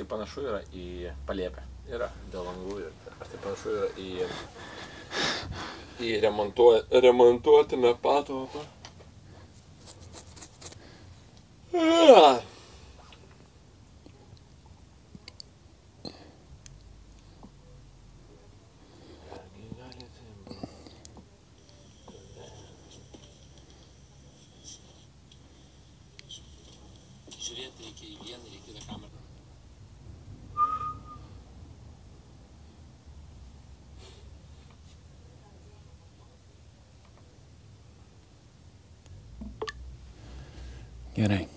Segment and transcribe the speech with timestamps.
[0.00, 1.60] tai panašu yra į paliepę.
[1.92, 2.76] Yra dėl langų
[3.20, 4.28] ar tai panašu yra į,
[6.00, 6.70] į remontuo,
[7.04, 8.64] remontuotiną patalpą.
[11.76, 12.40] Ah.
[27.40, 29.20] Žiūrėti reikia į vieną, reikia į kitą kamerą.
[41.20, 41.48] Gerai.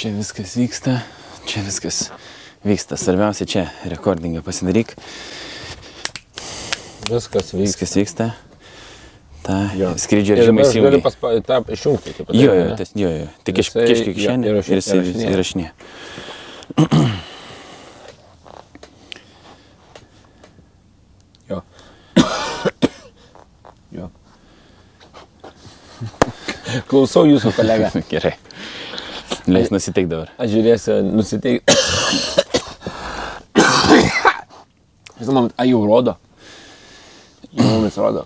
[0.00, 1.02] Čia viskas vyksta,
[1.44, 2.08] čia viskas
[2.64, 2.96] vyksta.
[2.96, 4.94] Svarbiausia čia rekordingą pasidaryk.
[7.10, 7.60] Viskas vyksta.
[7.60, 8.26] Viskas vyksta.
[9.44, 9.92] Ta Jo.
[10.00, 11.02] skrydžio režimą aš galiu įsijungi.
[11.04, 12.12] paspa, tą išjungti.
[12.16, 13.28] Taip, pat, Jo, jo, tas, jo, jo.
[13.44, 15.30] Tik kiškiai jo, kišenį ir įrašinėja.
[15.36, 15.68] įrašinė.
[21.50, 21.62] Jo.
[24.00, 24.10] jo.
[26.88, 27.92] Klausau jūsų kolega.
[28.08, 28.36] Gerai.
[29.50, 30.30] Leis nusiteik dabar.
[30.38, 31.64] Aš žiūrėsiu, nusiteik.
[35.20, 36.14] Žinoma, a jau rodo.
[37.52, 38.22] Jau mums rodo.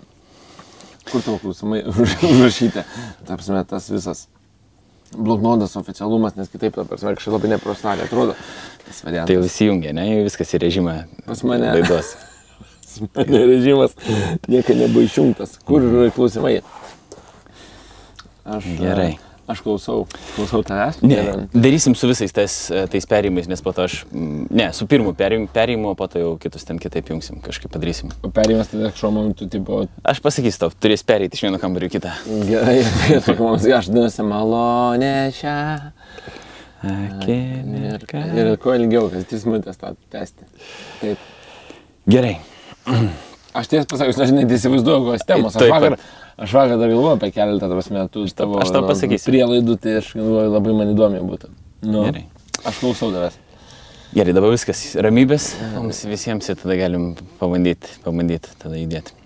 [1.09, 2.83] Kur tavo klausimai už- užrašyti?
[3.27, 4.27] Tarpsime, tas visas
[5.15, 8.33] bloknotas oficialumas, nes kitaip, ta prasme, kažkaip labai neprofesionaliai atrodo.
[8.85, 9.27] Tas variantas.
[9.29, 10.05] Tai jau visi jungia, ne?
[10.11, 10.95] Jau viskas į režimą.
[11.27, 11.69] Pas mane.
[11.77, 12.13] Laidos.
[13.17, 13.91] mane režimas
[14.47, 15.57] niekada nebuvo išjungtas.
[15.67, 16.59] Kur yra klausimai?
[18.45, 19.15] Aš, Gerai.
[19.45, 21.03] Aš klausau, klausau tavęs.
[21.05, 21.19] Ne,
[21.53, 25.91] darysim su visais tais, e, tais perėjimais, nes po to aš, ne, su pirmu perėjimu,
[25.99, 28.09] po to jau kitus ten kitaip jungsim, kažkaip padarysim.
[28.25, 31.93] O perėjimas tada kažkuo momentu, tipo, Aš pasakysiu tau, turės pereiti iš vieno kambario į
[31.99, 32.15] kitą.
[32.49, 32.79] gerai,
[33.27, 35.55] tokia mums, aš dainuosiu malonę šią.
[36.85, 38.25] Akimirka.
[38.37, 40.49] Ir kuo ilgiau, kas 3 minutės tą tęsti.
[41.01, 41.31] Taip.
[42.09, 42.35] Gerai.
[43.55, 45.55] Aš tiesą pasakius, aš net įsivaizduoju, kokios temos.
[45.57, 45.95] Aš vakar.
[46.37, 49.31] Aš vakar dar galvoju apie keletą tavas metų tavo aš tau pasakysiu.
[49.31, 51.51] prielaidų, tai aš galvoju, labai man įdomi būtų.
[51.85, 52.25] Nu, Gerai.
[52.65, 53.37] Aš klausau tavęs.
[54.15, 59.24] Gerai, dabar viskas ramybės, mums visiems ir tada galim pabandyti, pabandyti tada įdėti.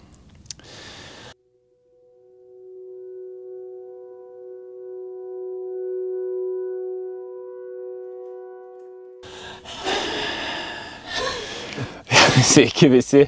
[12.52, 13.26] Sveiki visi.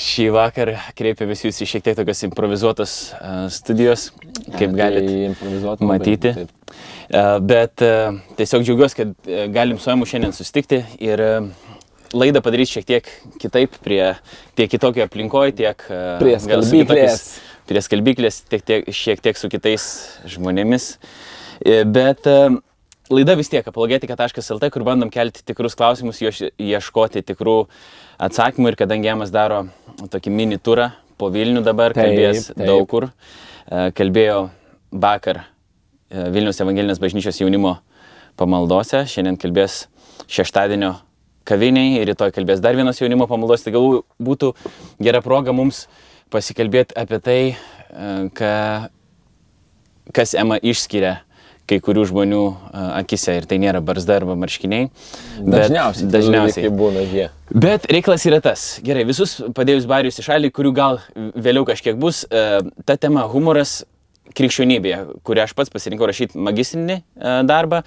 [0.00, 4.08] Šį vakarą kreipiamės jūs į šiek tiek tokios improvizuotos uh, studijos,
[4.56, 6.32] kaip galite Tai matyti.
[6.36, 6.54] taip.
[7.10, 7.90] E, Bet e,
[8.38, 11.30] tiesiog džiaugiuosi, kad e, galim su Emu šiandien susitikti ir e,
[12.14, 13.10] laidą padaryti šiek tiek
[13.42, 14.12] kitaip, prie
[14.58, 16.86] tiek kitokio aplinkoje, tiek e, Prie skalbyklės.
[16.86, 19.84] kitokiais- Prie skalbyklės, tiek, tiek, šiek tiek su kitais
[20.30, 20.92] žmonėmis.
[21.66, 22.38] E, Bet e,
[23.10, 27.64] laida vis tiek apologetika.lt, kur bandom kelti tikrus klausimus, ieš- ieškoti tikrų
[28.20, 29.64] atsakymų ir kadangi Emas daro
[30.12, 32.64] tokį mini turą po Vilnių dabar, Taip, kalbės taip.
[32.68, 33.08] daug kur.
[33.68, 34.48] E, Kalbėjo
[34.90, 37.76] vakar e, Vilnius Evangelinės bažnyčios jaunimo
[38.40, 39.84] pamaldose, šiandien kalbės
[40.30, 40.94] šeštadienio
[41.48, 43.64] kaviniai ir rytoj kalbės dar vienas jaunimo pamaldos.
[43.64, 44.52] Tai galbūt būtų
[45.02, 45.86] gera proga mums
[46.32, 48.54] pasikalbėti apie tai, e, ką,
[50.16, 51.18] kas Ema išskiria
[51.70, 52.42] kai kurių žmonių
[53.00, 54.88] akise ir tai nėra barzda arba marškiniai.
[55.38, 56.10] Dažniausiai.
[56.10, 56.72] dažniausiai.
[56.74, 57.28] būna jie.
[57.50, 58.66] Bet reikalas yra tas.
[58.86, 63.80] Gerai, visus padėjus barius į šalį, kurių gal vėliau kažkiek bus, ta tema humoras
[64.36, 67.00] krikščionybėje, kurią aš pats pasirinkau rašyti magistrinį
[67.48, 67.82] darbą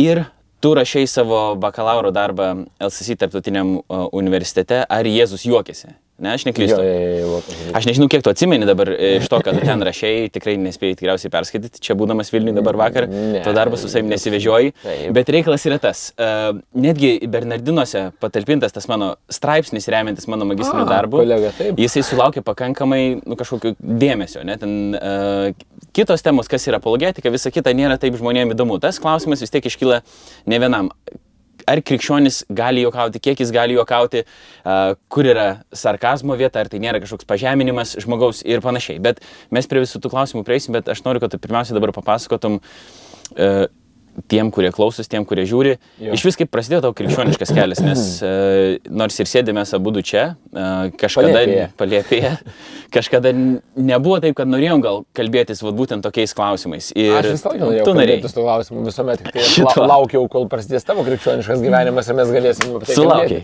[0.00, 0.24] ir
[0.64, 3.76] tu rašiai savo bakalauro darbą LCC tarptautiniam
[4.16, 5.92] universitete, ar Jėzus juokėsi.
[6.18, 6.78] Ne, aš neklystu.
[6.78, 7.70] Jo, jo, jo, jo.
[7.74, 11.32] Aš nežinau, kiek tu atsimeni dabar e, iš to, kad ten rašiai, tikrai nespėjai tikriausiai
[11.32, 13.40] perskaityti, čia būdamas Vilniui dabar vakar, Ne.
[13.42, 14.70] to darbą su savimi nesivežioji.
[15.16, 21.24] Bet reikalas yra tas, uh, netgi Bernardinuose patalpintas tas mano straipsnis, remiantis mano magistriniu darbu,
[21.24, 21.82] kolega, taip.
[21.82, 24.46] jisai sulaukė pakankamai nu, kažkokio dėmesio.
[24.46, 24.54] Ne?
[24.62, 28.78] Ten, uh, kitos temos, kas yra apologetika, visa kita nėra taip žmonėms įdomu.
[28.82, 30.04] Tas klausimas vis tiek iškyla
[30.46, 30.94] ne vienam.
[31.70, 34.24] Ar krikščionis gali juokauti, kiek jis gali juokauti,
[35.08, 39.00] kur yra sarkazmo vieta, ar tai nėra kažkoks pažeminimas žmogaus ir panašiai.
[39.04, 39.22] Bet
[39.54, 42.60] mes prie visų tų klausimų prieisim, bet aš noriu, kad tu pirmiausia dabar papasakotum
[44.30, 45.74] tiem, kurie klausos, tiem, kurie žiūri.
[46.02, 46.14] Jo.
[46.16, 50.24] Iš vis kaip prasidėjo tavo krikščioniškas kelias, nes uh, nors ir sėdėme abu du čia,
[50.54, 51.42] uh, kažkada
[51.78, 52.32] palėpėje,
[52.96, 56.90] kažkada nebuvo taip, kad norėjom gal kalbėtis vat, būtent tokiais klausimais.
[56.96, 58.18] Ir Aš visą laiką norėjau tu norėjai.
[58.20, 62.34] kalbėtis tų klausimų visuomet, tik tai la, laukiau, kol prasidės tavo krikščioniškas gyvenimas ir mes
[62.34, 63.40] galėsim apie tai kalbėti.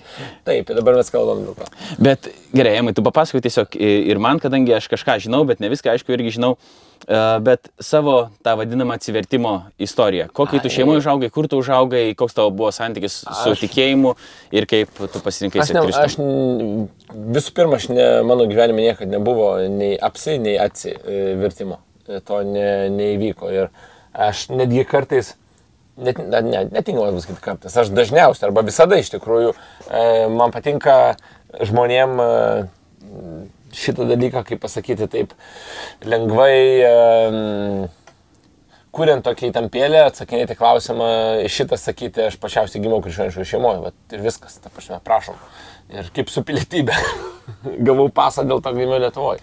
[0.47, 1.71] Taip, dabar mes kalbam dėl to.
[1.99, 5.97] Bet gerai, Emai, tu papasakok tiesiog ir man, kadangi aš kažką žinau, bet ne viską,
[5.97, 6.55] aišku, irgi žinau.
[7.09, 10.29] Bet savo tą vadinamą atsivertimo istoriją.
[10.37, 14.15] Kokį tu šeimoje užaugai, kur tu užaugai, koks tavo buvo santykis su Aš- tikėjimu
[14.53, 16.17] ir kaip tu pasirinkai ne, sekti aš
[17.37, 21.37] visų pirma, aš ne, mano gyvenime niekada nebuvo nei apsi, nei atsi e.
[22.09, 23.51] E, To ne, neįvyko.
[23.55, 23.69] Ir
[24.15, 25.35] aš netgi kartais,
[25.97, 30.51] net, ne, ne, netinkamas bus sakyti kartais, aš dažniausiai arba visada iš tikrųjų e, man
[30.51, 31.15] patinka
[31.63, 32.29] žmonėm e,
[33.77, 35.35] šitą dalyką, kaip pasakyti taip,
[36.07, 37.89] lengvai
[38.95, 41.11] kuriant tokią įtampėlę, atsakinėti klausimą,
[41.51, 45.39] šitą sakyti, aš pačiausiai gimiau krikščioniškoje šeimoje, ir viskas, ta prasme, prašom.
[45.95, 46.97] Ir kaip su pilietybė.
[47.87, 49.43] Gavau pasą dėl to gimiau Lietuvoje.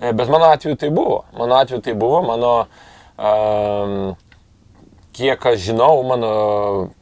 [0.00, 1.22] Bet mano atveju tai buvo.
[1.36, 2.52] Mano atveju tai buvo, mano,
[3.16, 4.16] um,
[5.16, 6.32] kiek aš žinau, mano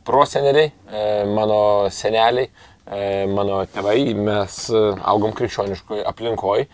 [0.06, 2.50] proseneliai, e, mano seneliai,
[2.84, 6.66] mano tėvai, mes e, augom krikščioniškoje aplinkoje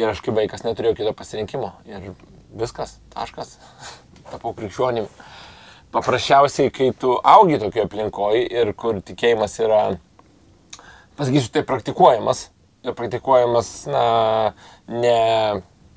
[0.00, 1.72] ir aš kaip vaikas neturėjau kito pasirinkimo.
[1.90, 2.12] Ir
[2.56, 3.58] viskas, taškas,
[4.32, 5.08] tapau krikščionim.
[5.92, 9.82] Paprasčiausiai, kai tu augi tokioje aplinkoje ir kur tikėjimas yra,
[11.20, 12.46] pasakysiu, tai praktikuojamas,
[12.84, 14.04] ir praktikuojamas, na,
[14.88, 15.18] ne,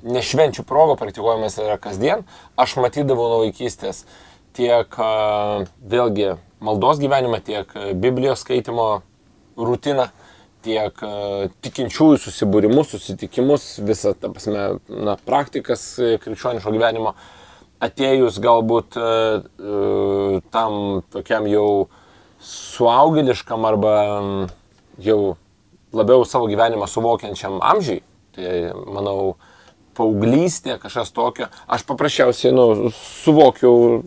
[0.04, 2.24] ne švenčių progo, praktikuojamas yra kasdien,
[2.60, 4.04] aš matydavau nuo vaikystės
[4.56, 5.12] tiek a,
[5.80, 6.34] vėlgi
[6.64, 9.02] maldos gyvenimą, tiek Biblijos skaitimo
[9.56, 10.08] rutiną,
[10.62, 11.12] tiek a,
[11.64, 17.16] tikinčiųjų susibūrimus, susitikimus, visą, ta prasme, na, praktikas a, krikščioniško gyvenimo.
[17.82, 19.08] Atėjus galbūt a,
[20.54, 21.68] tam tokiam jau
[22.42, 24.52] suaugėliškam arba mm,
[25.02, 25.18] jau
[25.94, 28.00] labiau savo gyvenimą suvokiančiam amžiui,
[28.34, 29.34] tai manau,
[29.96, 32.90] paauglystė, kažkas tokio, aš paprasčiausiai nu,
[33.22, 34.02] suvokiau,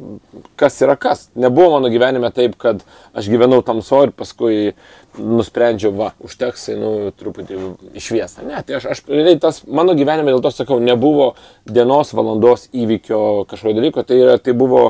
[0.59, 1.27] kas yra kas.
[1.39, 2.83] Nebuvo mano gyvenime taip, kad
[3.15, 4.75] aš gyvenau tamso ir paskui
[5.19, 7.59] nusprendžiau, va, užteks, nu, truputį
[7.97, 8.45] išviesą.
[8.47, 11.33] Ne, tai aš, aš realiai tas mano gyvenime, dėl to sakau, nebuvo
[11.69, 14.89] dienos, valandos įvykio kažkokio dalyko, tai, yra, tai buvo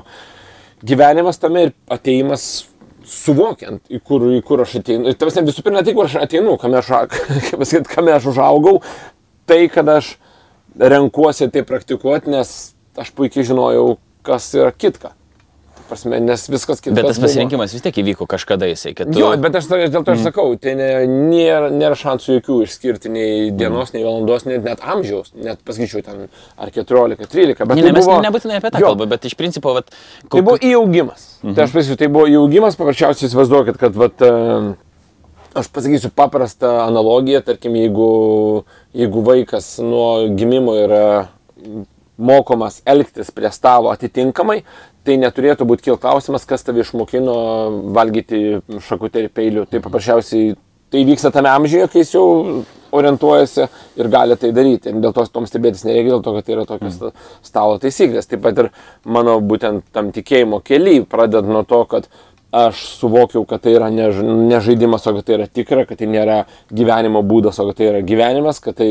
[0.86, 2.65] gyvenimas tame ir ateimas
[3.06, 5.09] suvokiant, į kur, į kur aš ateinu.
[5.09, 6.92] Ir tavas visų pirma, ne tai, kur aš ateinu, kame aš,
[7.50, 8.80] kaip pasakyt, kame aš užaugau,
[9.50, 10.15] tai, kad aš
[10.80, 12.56] renkuosi tai praktikuoti, nes
[13.00, 13.95] aš puikiai žinojau,
[14.25, 15.16] kas yra kitka.
[15.86, 16.95] Prasme, nes viskas kitas.
[16.98, 19.19] Bet tas pasirinkimas vis tiek įvyko kažkada jisai, tu...
[19.19, 23.51] Jo, bet aš dėl to ir sakau, tai ne, nėra, nėra šansų jokių išskirti nei
[23.54, 26.24] dienos, nei valandos, net, net amžiaus, net pasakyčiau ten
[26.57, 27.62] ar 14, 13.
[27.69, 29.94] Bet Ne, tai mes buvo, nebūtinai apie tą Jo, kalbą, bet iš principo, vat,
[30.25, 31.28] Tai buvo įaugimas.
[31.44, 31.54] Mhm.
[31.54, 34.74] Tai aš pasakysiu, tai buvo įaugimas, paprasčiausiai įsivaizduokit, kad vat, e,
[35.56, 38.10] aš pasakysiu paprastą analogiją, tarkim, jeigu,
[38.94, 41.06] jeigu vaikas nuo gimimo yra
[42.18, 44.62] mokomas elgtis prie stalo atitinkamai,
[45.06, 47.36] tai neturėtų būti kil klausimas, kas tave išmokino
[47.96, 49.68] valgyti šakutę ir peilių.
[49.69, 50.56] Tai paprasčiausiai
[50.92, 52.25] tai vyksta tame amžiuje, kai jis jau
[52.96, 53.68] orientuojasi
[54.00, 54.92] ir gali tai daryti.
[54.92, 57.25] Ir dėl to tom stebėtis nereikia, dėl to, kad tai yra tokios mm.
[57.46, 58.30] stalo taisyklės.
[58.31, 58.72] Taip pat ir
[59.04, 62.10] mano būtent tam tikėjimo keliai, pradedant nuo to, kad
[62.51, 64.09] aš suvokiau, kad tai yra ne,
[64.50, 66.44] ne žaidimas, o kad tai yra tikra, kad tai nėra
[66.74, 68.89] gyvenimo būdas, o kad tai yra gyvenimas, kad tai,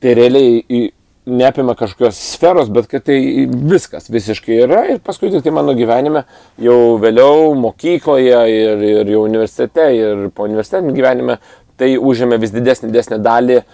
[0.00, 0.90] tai realiai
[1.30, 4.82] neapima kažkokios sferos, bet kad tai viskas visiškai yra.
[4.90, 6.24] Ir paskui tik tai mano gyvenime
[6.60, 11.38] jau vėliau mokykloje ir, ir jau universitete ir po universitetinį gyvenime
[11.80, 13.64] tai užėmė vis didesnį, didesnį dalį e,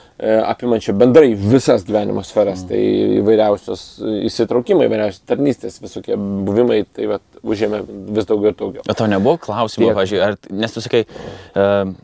[0.46, 2.62] apimančią bendrai visas gyvenimo sferas.
[2.64, 2.70] Mm.
[2.70, 2.80] Tai
[3.20, 3.84] įvairiausios
[4.30, 7.82] įsitraukimai, įvairiausios tarnystės, visokie buvimai, tai vat, užėmė
[8.16, 8.86] vis daugiau ir daugiau.
[8.86, 9.98] O tau nebuvo klausimų, Tiek.
[9.98, 11.06] pažiūrėjau, ar, nes tu sakai,
[11.54, 11.94] uh,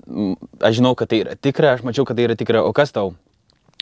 [0.62, 3.14] aš žinau, kad tai yra tikra, aš mačiau, kad tai yra tikra, o kas tau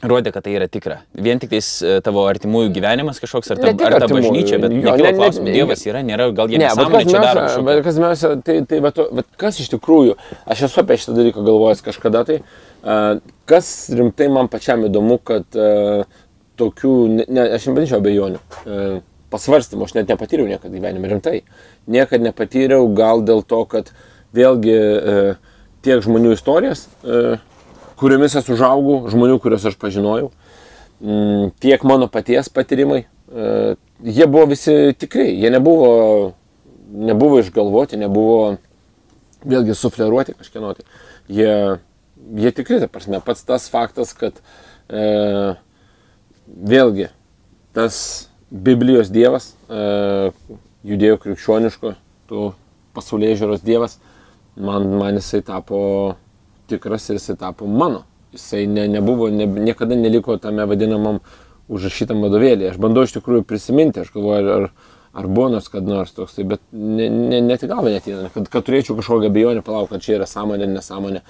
[0.03, 1.01] rodė, kad tai yra tikra?
[1.15, 4.95] Vien tik tais e, tavo artimųjų gyvenimas kažkoks, ar ta, ar ta bažnyčia, bet jo,
[4.97, 7.45] ne- klausimų, ne- Dievas yra, nėra, gal jie nesąmonė čia daro.
[7.67, 10.17] bet kas pirmiausia, tai, tai bet, bet kas iš tikrųjų,
[10.51, 15.59] aš esu apie šitą dalyką galvojęs kažkada, tai uh, kas rimtai man pačiam įdomu, kad
[15.59, 16.07] uh,
[16.61, 18.97] tokių, ne, ne, aš nebandžiau abejonių, uh,
[19.33, 21.43] pasvarstymų aš net nepatyriau niekada gyvenime rimtai.
[21.91, 23.93] Niekada nepatyriau, gal dėl to, kad
[24.37, 25.31] vėlgi uh,
[25.85, 27.37] tiek žmonių istorijos, uh,
[28.01, 30.31] kuriomis aš užaugau, žmonių, kuriuos aš pažinojau,
[31.03, 35.91] mm, tiek mano paties patyrimai, e, jie buvo visi tikrai, jie nebuvo,
[36.91, 38.57] nebuvo išgalvoti, nebuvo
[39.45, 40.73] vėlgi sufleruoti kažkieno.
[40.77, 40.87] Tai.
[41.31, 41.53] Jie,
[42.41, 44.41] jie tikrai, ta prasme, pats tas faktas, kad
[44.89, 45.55] e,
[46.47, 47.11] vėlgi
[47.77, 48.01] tas
[48.51, 50.33] Biblijos dievas, e,
[50.89, 51.95] judėjo krikščioniško,
[52.31, 52.49] tų
[52.97, 54.01] pasaulyje žiūros dievas,
[54.59, 56.17] man, man jisai tapo
[56.71, 58.05] tikras ir jisai tapo mano.
[58.35, 61.19] Jisai ne, nebuvo, ne, niekada neliko tame vadinamam
[61.71, 62.71] užrašytam vadovėlį.
[62.71, 66.37] Aš bandau iš tikrųjų prisiminti, aš galvoju, ar, ar, ar buvo nors kad nors toks,
[66.37, 70.05] tai, bet ne, ne, net į galvą netina, kad, kad turėčiau kažkokią abejonę, palauk, kad
[70.05, 71.25] čia yra sąmonė, nesąmonė.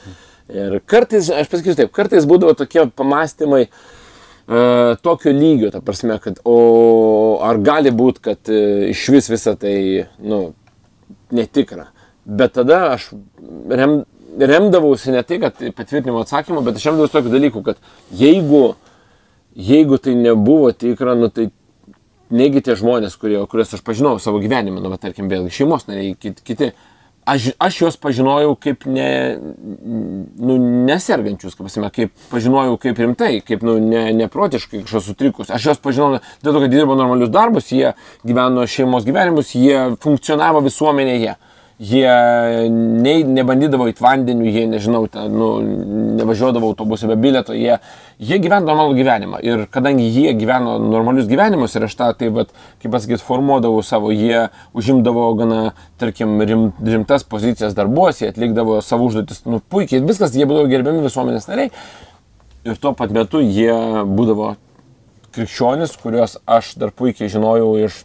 [0.51, 4.63] Ir kartais, aš pasakysiu taip, kartais būdavo tokie pamastymai, e,
[5.05, 9.77] tokio lygio, ta prasme, kad, o ar gali būti, kad e, iš vis visą tai,
[10.21, 10.43] nu,
[11.33, 11.91] netikra.
[12.25, 13.11] Bet tada aš
[13.71, 14.03] rem,
[14.39, 17.81] remdavausi ne tai, kad patvirtinimo atsakymu, bet aš remdavausi tokių dalykų, kad
[18.15, 18.63] jeigu,
[19.57, 21.49] jeigu tai nebuvo tikra, nu tai
[22.31, 26.15] negi tie žmonės, kurie, kuriuos aš pažinojau savo gyvenime, nu, bet tarkim, vėlgi šeimos nariai,
[26.19, 26.71] kiti, kiti
[27.25, 29.11] aš, aš juos pažinojau kaip ne,
[30.39, 30.57] nu,
[30.87, 35.53] nesergančius, kaip, pasime, kaip pažinojau kaip rimtai, kaip nu, ne, neprotiškai kažkas sutrikus.
[35.55, 37.95] Aš juos pažinojau dėl to, kad dirbo normalius darbus, jie
[38.27, 41.37] gyveno šeimos gyvenimus, jie funkcionavo visuomenėje
[41.81, 45.49] jie nei, nebandydavo į vandenių, jie, nežinau, ten, nu,
[46.19, 47.79] nevažiuodavo autobusu be bilieto, jie,
[48.21, 49.41] jie gyveno normalų gyvenimą.
[49.47, 54.13] Ir kadangi jie gyveno normalius gyvenimus ir aš tą, tai, vat, kaip pasakyti, formuodavau savo,
[54.13, 55.63] jie užimdavo gana,
[56.03, 61.07] tarkim, rim, rimtas pozicijas darbuose, jie atlikdavo savo užduotis, nu, puikiai, viskas, jie būdavo gerbiami
[61.07, 61.73] visuomenės nariai.
[62.69, 63.73] Ir tuo pat metu jie
[64.05, 64.53] būdavo
[65.33, 68.03] krikščionis, kuriuos aš dar puikiai žinojau iš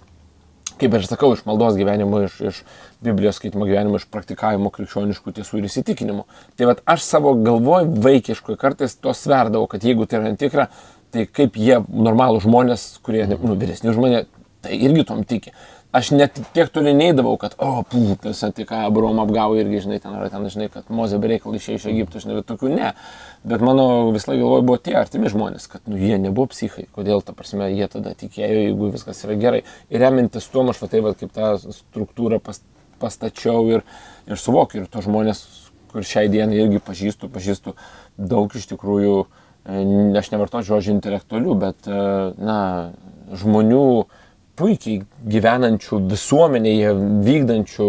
[0.80, 2.62] kaip ir sakau, iš maldos gyvenimo, iš, iš
[3.08, 6.26] Biblijos skaitimo gyvenimo, iš praktikavimo krikščioniškų tiesų ir įsitikinimų.
[6.58, 10.68] Tai vad aš savo galvoj vaikiškui kartais to sverdavau, kad jeigu tai yra netikra,
[11.16, 14.30] tai kaip jie normalų žmonės, kurie, nu, vyresni žmonės,
[14.66, 15.54] tai irgi tom tiki
[15.96, 20.16] aš net tiek toli neįdavau, kad, o, pūtas, tai ką Abraom apgavo irgi, žinai, ten
[20.18, 22.92] yra, ten, žinai, kad Mozė bereikalai išėjo iš Egipto, žinai, tokių ne.
[23.48, 27.24] Bet mano visą laiką galvoju buvo tie artimi žmonės, kad, nu, jie nebuvo psichai, kodėl,
[27.24, 29.64] ta prasme, jie tada tikėjo, jeigu viskas yra gerai.
[29.94, 32.60] Ir remintis tuo, aš va taip, va, kaip tą struktūrą pas,
[33.02, 33.86] pastačiau ir,
[34.30, 35.44] ir suvokiu, ir to žmonės,
[35.92, 37.76] kur šiai dienai irgi pažįstu, pažįstu
[38.18, 39.16] daug iš tikrųjų,
[39.66, 39.86] e,
[40.20, 42.02] aš nevartoju žodžių intelektualių, bet, e,
[42.40, 42.60] na,
[43.36, 43.86] žmonių,
[44.56, 46.92] puikiai gyvenančių visuomenėje,
[47.26, 47.88] vykdančių,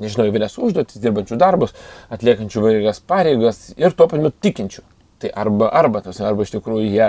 [0.00, 1.74] nežinau, įvairias užduotis, dirbančių darbus,
[2.14, 4.84] atliekančių įvairias pareigas ir tuo pat metu tikinčių.
[5.18, 7.08] Tai arba, arba, tos, arba iš tikrųjų jie,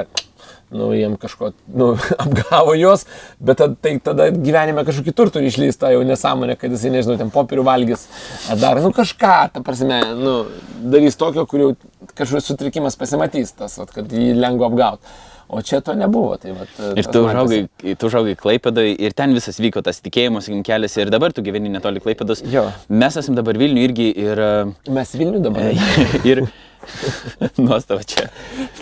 [0.74, 1.92] nu, jiem kažko, nu,
[2.24, 3.06] apgavo juos,
[3.38, 7.30] bet tad, tai tada gyvenime kažkokį turtą turi išlysta jau nesąmonė, kad jisai, nežinau, ten
[7.34, 8.08] popierių valgys,
[8.50, 10.36] ar dar, nu, kažką, ta prasme, nu,
[10.90, 11.72] darys tokio, kur jau
[12.16, 15.18] kažkoks sutrikimas pasimatys, tas, vat, kad jį lengva apgauti.
[15.50, 16.36] O čia to nebuvo.
[16.38, 17.64] Tai vat, ir tu užaugai,
[17.98, 22.04] tu užaugai Klaipėdai ir ten visas vyko tas tikėjimas, kelias ir dabar tu gyveni netoli
[22.04, 22.44] Klaipėdos.
[22.54, 22.68] Jo.
[22.90, 24.44] Mes esame dabar Vilnių irgi ir...
[24.94, 25.74] Mes Vilnių dabar.
[26.32, 26.46] ir...
[27.66, 28.30] Nuostava čia.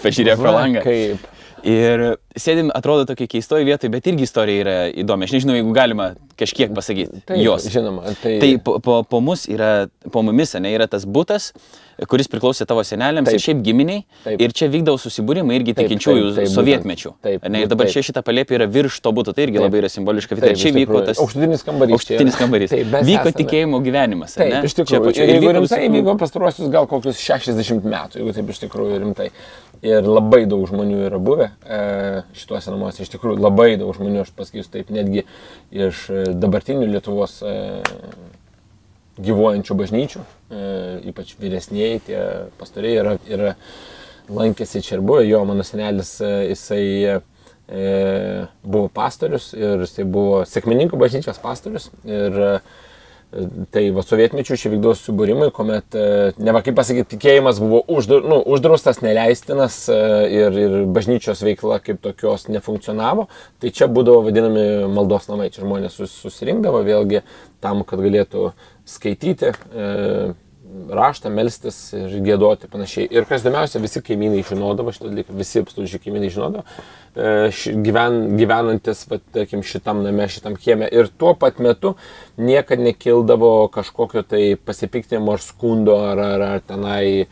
[0.03, 0.83] Pažiūrėk pro langą.
[0.83, 1.36] Kaip.
[1.67, 2.03] Ir
[2.39, 5.27] sėdim, atrodo tokia keistoji vietoje, bet irgi istorija yra įdomi.
[5.27, 7.23] Aš nežinau, jeigu galima kažkiek pasakyti.
[7.27, 7.65] Taip, jos.
[7.73, 8.13] Žinoma.
[8.21, 11.49] Tai, tai po, po, po mus yra, po mumis, ne, yra tas būtas,
[12.07, 13.39] kuris priklausė tavo seneliams taip.
[13.39, 14.05] ir šiaip giminiai.
[14.23, 14.43] Taip.
[14.45, 17.13] Ir čia vykdavo susibūrimai irgi tikinčiųjų taip, taip, sovietmečių.
[17.25, 17.97] Taip, ne, ir dabar taip.
[17.97, 19.67] čia šita palėpė yra virš to būtų, tai irgi taip.
[19.67, 20.39] labai yra simboliška.
[20.39, 21.19] Tai čia vyko tas...
[21.23, 21.97] Aukštutinis kambarys.
[21.97, 22.75] Aukštutinis kambarys.
[22.75, 23.37] Taip, vyko esame.
[23.41, 24.37] tikėjimo gyvenimas.
[24.37, 24.61] Taip, ne?
[24.69, 25.15] iš tikrųjų.
[25.17, 29.31] Ir jeigu rimtai, vyko pastaruosius gal kokius 60 metų, jeigu taip iš tikrųjų rimtai.
[29.85, 31.79] Ir labai daug žmonių yra buvę e,
[32.37, 33.03] šituose namuose.
[33.03, 35.25] Iš tikrųjų, labai daug žmonių, aš pasakysiu taip, netgi
[35.75, 37.55] iš e, dabartinių Lietuvos e,
[39.17, 40.19] gyvuojančių bažnyčių,
[41.09, 42.19] ypač vyresnėji, tie
[42.59, 43.55] pastoriai yra, yra
[44.29, 45.23] lankėsi čia ir buvo.
[45.25, 46.83] Jo, mano senelis, jisai
[47.67, 51.89] e, buvo pastorius ir jisai buvo sėkmininkų bažnyčios pastorius.
[52.07, 52.59] Ir, e,
[53.27, 58.23] Tai va sovietmečių čia vykdavo subūrimai, kuomet, e, ne va kaip pasakyti, tikėjimas buvo uždur,
[58.23, 59.97] nu, uždraustas, neleistinas e,
[60.31, 63.27] ir, ir bažnyčios veikla kaip tokios nefunkcionavo.
[63.59, 64.63] Tai čia būdavo vadinami
[64.95, 67.25] maldos namai, čia žmonės susirinkdavo vėlgi
[67.59, 68.53] tam, kad galėtų
[68.87, 69.51] skaityti.
[69.51, 69.91] E,
[70.97, 73.07] raštą, melstis ir gėdoti panašiai.
[73.13, 76.63] Ir kas įdomiausia, visi kaimynai žinodavo šitą dalyką, visi absoliučiai kaimynai žinodavo,
[77.15, 77.51] e,
[77.85, 80.89] gyven, gyvenantis, va, tarkim, šitam name, šitam kieme.
[80.91, 81.95] Ir tuo pat metu
[82.37, 87.27] niekada nekildavo kažkokio tai pasipiktinimo ar skundo ar, ar, ar tenai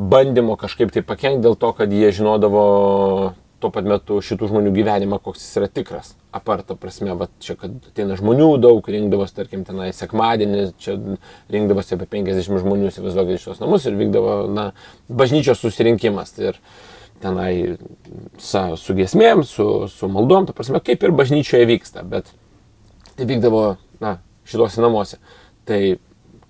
[0.00, 2.64] bandymo kažkaip tai pakengti dėl to, kad jie žinodavo
[3.60, 6.14] tuo pat metu šitų žmonių gyvenimą, koks jis yra tikras.
[6.34, 10.96] Aparta prasme, va, čia, kad ateina žmonių daug, rinkdavosi, tarkim, tenai sekmadienį, čia
[11.52, 14.70] rinkdavosi apie 50 žmonių, įsivaizduokit, iš tos namus ir vykdavo, na,
[15.08, 16.32] bažnyčios susirinkimas.
[16.40, 16.60] Ir
[17.20, 17.52] tenai
[18.40, 22.30] sa, su gesmėm, su, su maldom, ta prasme, kaip ir bažnyčioje vyksta, bet
[23.18, 23.64] tai vykdavo,
[24.00, 24.16] na,
[24.48, 25.20] šituose namuose.
[25.68, 25.80] Tai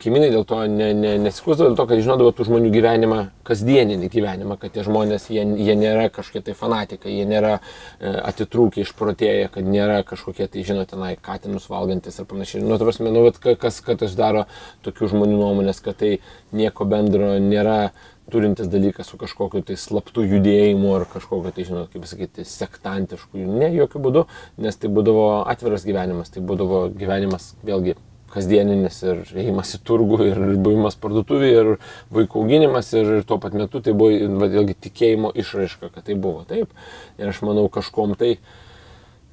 [0.00, 4.56] kaimynai dėl to ne, ne, nesiskūsdavo, dėl to, kad žinodavo tų žmonių gyvenimą, kasdieninį gyvenimą,
[4.60, 9.68] kad tie žmonės, jie, jie nėra kažkokie tai fanatikai, jie nėra e, atitrūkę, išprotėję, kad
[9.68, 12.64] nėra kažkokie tai, žinote, tenai, katinus valgantis ir panašiai.
[12.66, 13.26] Nu, tarsi, nu,
[13.60, 14.46] kas, kas tas daro
[14.86, 16.16] tokių žmonių nuomonės, kad tai
[16.56, 17.92] nieko bendro nėra
[18.30, 23.40] turintis dalykas su kažkokiu tai slaptu judėjimu ar kažkokiu tai, žinot, kaip sakyti, sektantišku.
[23.42, 24.26] Ne, jokių būdų,
[24.62, 27.96] nes tai būdavo atviras gyvenimas, tai būdavo gyvenimas vėlgi
[28.32, 31.70] kasdieninis ir ėjimas į turgų, ir buvimas parduotuvėje, ir
[32.14, 36.44] vaikų auginimas, ir, ir tuo pat metu tai buvo vėlgi tikėjimo išraiška, kad tai buvo
[36.48, 36.72] taip.
[37.18, 38.36] Ir aš manau, kažkom tai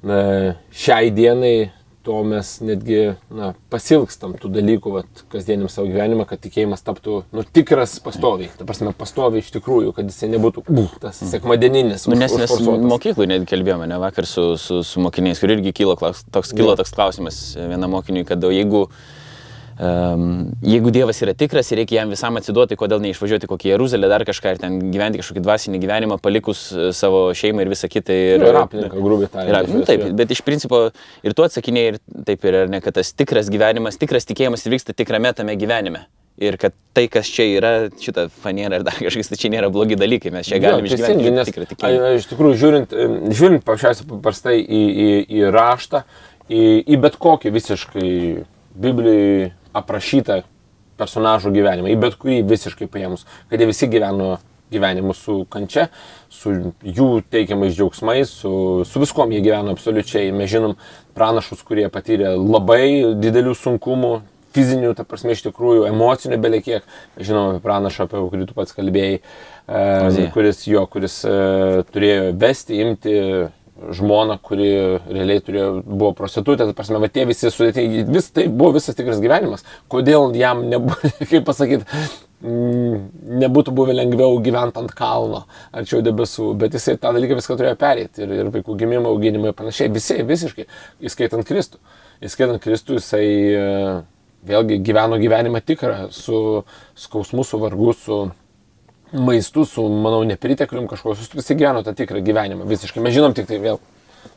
[0.02, 0.20] na,
[0.74, 1.70] šiai dienai
[2.08, 7.44] to mes netgi na, pasilgstam tų dalykų vat, kasdieniam savo gyvenimą, kad tikėjimas taptų nu,
[7.44, 8.48] tikras pastoviai.
[8.56, 12.06] Ta prasme, pastoviai iš tikrųjų, kad jisai nebūtų uh, tas sekmadieninis.
[12.08, 15.98] Nu, nes mes mokyklų netgi kalbėjome, ne vakar su, su, su mokiniais, kur irgi kilo,
[16.00, 18.86] toks, kilo toks klausimas vienam mokiniui, kad jeigu,
[19.78, 24.24] um, jeigu Dievas yra tikras ir reikia jam visam atsiduoti, kodėl neišvažiuoti kokį Jeruzalę, dar
[24.28, 28.12] kažką ir ten gyventi kažkokį dvasinį gyvenimą, palikus e, savo šeimą ir visą kitą.
[28.18, 29.68] Ir, Ir aplinką, grubiai tariant.
[29.68, 30.88] Ir, nu, taip, bet iš principo
[31.22, 35.32] ir tu atsakinėjai ir taip ir, ne, kad tas tikras gyvenimas, tikras tikėjimas vyksta tikrame
[35.36, 36.06] tame gyvenime.
[36.38, 39.96] Ir kad tai, kas čia yra, šita fanėra ar dar kažkas, tai čia nėra blogi
[39.98, 42.94] dalykai, mes čia galim Jo, išgyventi nes tikrą a- a- Iš tikrųjų, žiūrint,
[43.34, 46.04] žiūrint paprasčiausiai paprastai į, į, į raštą,
[46.46, 46.62] į,
[46.94, 48.12] į bet kokį visiškai
[48.78, 50.42] Biblijoje aprašytą
[50.98, 54.36] personažų gyvenimą, į bet kurį visiškai paėmus, kad jie visi gyveno
[54.72, 55.88] gyvenimus su kančia,
[56.28, 56.52] su
[56.84, 58.50] jų teikiamais džiaugsmais, su,
[58.84, 60.32] su viskom jie gyveno absoliučiai.
[60.36, 60.74] Mes žinom
[61.16, 64.18] pranašus, kurie patyrė labai didelių sunkumų,
[64.56, 66.86] fizinių, ta prasme, iš tikrųjų, emocinių belekiek.
[67.16, 69.20] Mes žinom apie pranašą, apie kurį tu pats kalbėjai,
[69.68, 70.30] Ozėją.
[70.34, 71.34] kuris jo, kuris e,
[71.92, 73.16] turėjo vesti, imti
[73.94, 74.68] žmoną, kuri
[75.08, 79.20] realiai turėjo, buvo prostitutė, ta prasme, va tie visi sudėtingi, vis tai buvo visas tikras
[79.22, 79.64] gyvenimas.
[79.92, 81.86] Kodėl jam nebuvo, kaip pasakyti,
[82.42, 85.44] nebūtų buvę lengviau gyventi ant kalno,
[85.74, 89.56] arčiau debesų, bet jisai tą dalyką viską turėjo perėti ir, ir vaikų gimimo, auginimo ir
[89.58, 90.68] panašiai, visi, visiškai,
[91.02, 91.82] įskaitant Kristų.
[92.22, 93.64] Įskaitant Kristų, jisai e,
[94.46, 96.62] vėlgi gyveno gyvenimą tikrą, su
[96.98, 98.20] skausmu, su vargu, su
[99.12, 103.02] maistu, su, manau, nepriteklium kažkokiu, jis gyveno tą tikrą gyvenimą visiškai.
[103.04, 103.80] Mes žinom tik tai vėl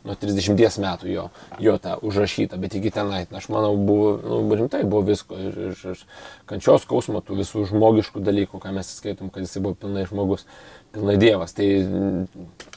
[0.07, 1.27] nuo 30 metų jo,
[1.61, 5.81] jo tą užrašytą, bet iki tenai, aš manau, buvo, nu, rimtai buvo visko ir, ir,
[5.93, 6.03] ir
[6.49, 10.47] kančios skausmo, tų visų žmogiškų dalykų, ką mes skaitom, kad jis buvo pilnai žmogus,
[10.91, 11.53] pilnai dievas.
[11.55, 11.67] Tai,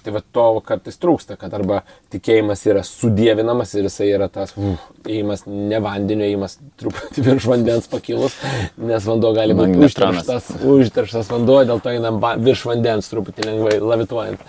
[0.04, 1.82] tai va to kartais trūksta, kad arba
[2.14, 7.90] tikėjimas yra sudėvinamas ir jisai yra tas, uf, ėjimas ne vandenio, ėjimas truputį virš vandens
[7.90, 8.36] pakilus,
[8.76, 10.24] nes vanduo gali būti Magnetonas.
[10.28, 14.48] užterštas, užterštas vanduo, dėl to einam virš vandens truputį lengvai lavituojant.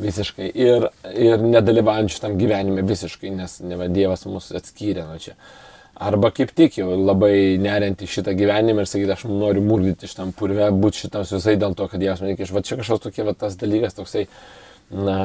[0.00, 0.48] Visiškai.
[0.56, 5.36] Ir, ir nedalyvaujant šitam gyvenime visiškai, nes ne va Dievas mus atskyrė nuo čia.
[6.02, 10.32] Arba kaip tik jau labai neriant į šitą gyvenimą ir sakyti, aš noriu mūrdyti šitam
[10.34, 12.48] purve, būti šitam visai dėl to, kad Dievas man reikia.
[12.56, 14.24] Va čia kažkoks tokie, va, tas dalykas toksai,
[14.92, 15.18] na,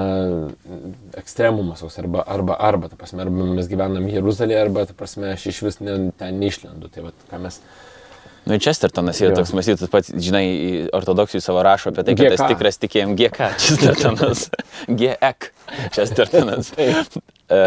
[1.17, 5.63] ekstremumas arba, arba, arba, ta prasme, arba mes gyvenam Jeruzalėje, arba, ta prasme, aš iš
[5.69, 6.91] vis ne, ten neišlendu.
[6.91, 7.62] Tai va, ką mes
[8.47, 10.45] Nu, Chestertonas yra toks mąstytas, pats, žinai,
[10.95, 12.49] ortodoksijų savo rašo apie tai, kad tas GK.
[12.53, 14.47] tikras tikėjim GK, Chestertonas,
[15.01, 15.51] GEK,
[15.95, 16.73] Chestertonas.
[17.47, 17.60] E,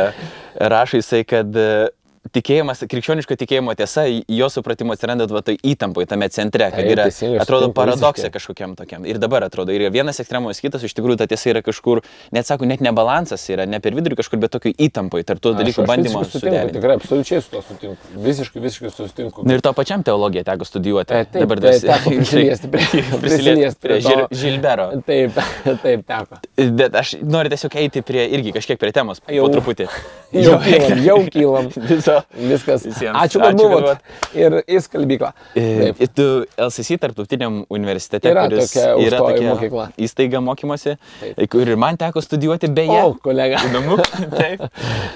[0.69, 1.87] Rašo jisai, kad e,
[2.29, 7.21] tikėjimas, krikščioniško tikėjimo tiesa, jo supratimo atsiranda va tai įtampoje tame centre, kad yra, aš
[7.41, 9.07] atrodo, paradoksė kažkokiam tokiam.
[9.09, 12.03] Ir dabar atrodo, ir vienas ekstremumas kitas, iš tikrųjų ta tiesa yra kažkur,
[12.37, 15.87] net sako, net nebalansas yra, ne per vidurį kažkur, bet tokiu įtampoje, tarp tų dalykų
[15.89, 16.75] bandymo visiškai sutinku.
[16.77, 18.13] Tikrai, absoliučiai su to sutinku.
[18.29, 19.47] Visiškai, visiškai sutinku.
[19.49, 21.17] Na ir to pačiam teologiją teko studijuoti.
[21.17, 23.99] E, taip, Dabar tas- prisiliesti prie- prisiliesti prie.
[24.05, 24.91] Žil- Žilbero.
[25.09, 25.41] Taip,
[25.87, 26.41] taip, teko.
[26.77, 29.49] Bet aš noriu tiesiog eiti prie irgi kažkiek prie temos, Jau.
[29.57, 29.89] truputį.
[30.37, 31.73] Jau kylam, jau kylam.
[32.11, 32.49] Viso.
[32.51, 32.85] Viskas.
[32.87, 33.17] Visiems.
[33.21, 33.99] Ačiū, kad Ačiū, kad buvot.
[34.35, 35.31] Ir į skalbyklą.
[35.55, 36.01] E, Taip.
[36.07, 36.27] Ir tu
[36.67, 39.87] LCC tarptautiniam universitete, Yra kuris tokia yra tokia mokykla.
[40.07, 41.41] įstaiga mokymosi, Taip.
[41.53, 43.01] kur ir man teko studijuoti beje.
[43.07, 43.63] O, kolega.
[43.71, 43.99] Įdomu.
[44.39, 44.67] Taip.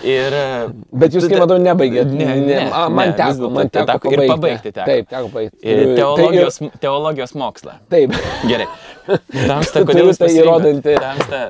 [0.05, 2.11] Ir, e, Bet jūs, kaip matau, nebaigėt.
[2.15, 4.35] Ne, ne, a, man ne, teko, man te- teko teko ir pabaigti.
[4.35, 4.87] pabaigti teko.
[4.91, 5.61] Taip, teko pabaigti.
[5.63, 7.79] ir Turiu- teologijos, teologijos mokslą.
[7.91, 8.67] Tai ir, Gerai.
[9.51, 11.41] Tamsta, kodėl jūs tai įrodantį Tamsta,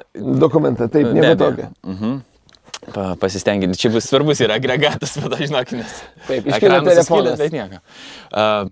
[0.42, 1.68] dokumentą, taip, nieko tokio.
[1.86, 2.16] Mhm.
[2.92, 3.78] Pa, pasistenginti.
[3.80, 6.00] Čia bus svarbus yra agregatas, bet aš žinok, nes.
[6.28, 7.38] Taip, ekranas telefonas.
[7.40, 7.80] Bet nieko.
[8.28, 8.68] Uh,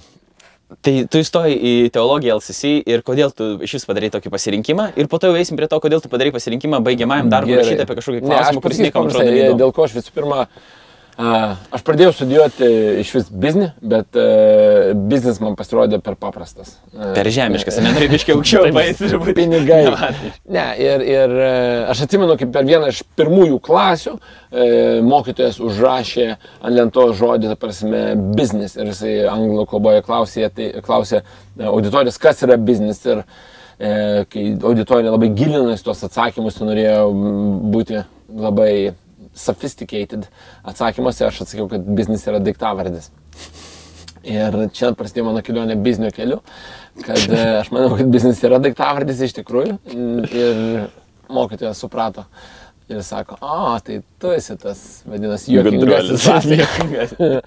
[0.84, 5.08] tai tu įstojai į teologiją LCC ir kodėl tu iš vis padarai tokį pasirinkimą ir
[5.10, 8.22] po to jau eisim prie to, kodėl tu padarai pasirinkimą baigiamajam darbui rašyti apie kažkokį
[8.22, 9.34] Ne, klausimą, aš kuris niekam atrodo.
[9.60, 10.81] Dėl ko aš visų pirma, a,
[11.20, 12.68] aš pradėjau studijuoti
[13.02, 16.78] iš vis biznį, bet a, biznis man pasirodė per paprastas.
[16.92, 19.10] Per žemiškas, nenorėjai biškiai aukščiau paėti.
[19.36, 19.82] Pinigai.
[20.52, 21.50] Ne, ir, ir e,
[21.92, 24.64] aš atsimenu, kaip per vieną iš pirmųjų klasių e,
[25.06, 28.02] mokytojas užrašė ant lentos žodį, ta prasme,
[28.36, 28.76] biznis.
[28.76, 31.22] Ir jisai anglų kalboje klausė, tai, klausė
[31.60, 33.04] auditorijos, kas yra biznis.
[33.08, 33.24] Ir
[33.82, 37.06] kai auditorija labai gilinosi tuos atsakymus, tai norėjo
[37.72, 38.74] būti labai
[39.34, 40.26] sophisticated
[40.68, 43.10] atsakymuose, aš atsakiau, kad biznis yra daiktavardis.
[44.22, 46.38] Ir čia prasidėjo mano kelionė biznio keliu,
[47.02, 49.78] kad e, aš manau, kad biznis yra daiktavardis iš tikrųjų.
[50.30, 50.60] Ir
[51.32, 52.26] mokytojas suprato
[52.90, 56.24] Ir sako, o, tai tu esi tas, vadinasi, juokingasis.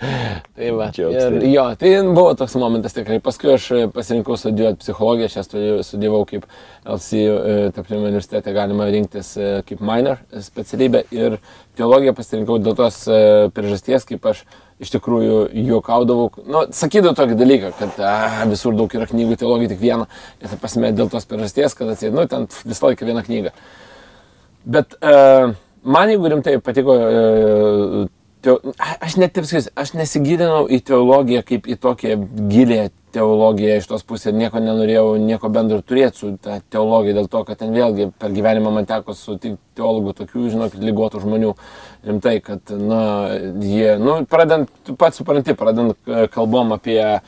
[0.56, 0.88] Tai va.
[0.96, 3.20] Ir, jo, tai buvo toks momentas tikrai.
[3.24, 5.36] Paskui aš e, pasirinkau studijuoti psichologiją, aš
[5.90, 6.48] studijavau- kaip
[6.96, 7.28] LC e,
[7.76, 11.04] Tarptautinio universitete, galima rinktis e, kaip minor specialybę.
[11.14, 11.38] Ir
[11.78, 13.04] teologiją pasirinkau dėl tos
[13.56, 14.46] priežasties, kaip aš
[14.82, 16.30] iš tikrųjų juokaudavau.
[16.48, 18.16] Nu, sakydavau tokį dalyką, kad a,
[18.50, 20.08] visur daug yra knygų, teologija tik viena.
[20.42, 23.54] Ir tai pasimė dėl tos priežasties, kad atsėdė, nu, ten visą laiką viena knyga.
[24.66, 25.54] Bet uh,
[25.86, 28.06] man jeigu rimtai patiko, uh,
[28.46, 28.60] teo,
[29.00, 32.18] aš net taip sakysiu, aš nesigilinau į teologiją kaip į tokią
[32.50, 37.44] gilę teologiją iš tos pusės, nieko nenorėjau, nieko bendro turėti su ta teologija, dėl to,
[37.48, 41.54] kad ten vėlgi per gyvenimą man teko sutikti teologų tokių, žinokit, lygotų žmonių,
[42.10, 43.02] rimtai, kad, na,
[43.64, 47.24] jie, nu, pradant, pats supranti, pradant e, kalbom apie uh,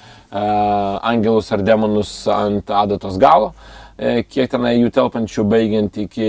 [1.08, 6.28] angelus ar demonus ant adatos galo, e, kiek tenai jų telpančių baigiant iki,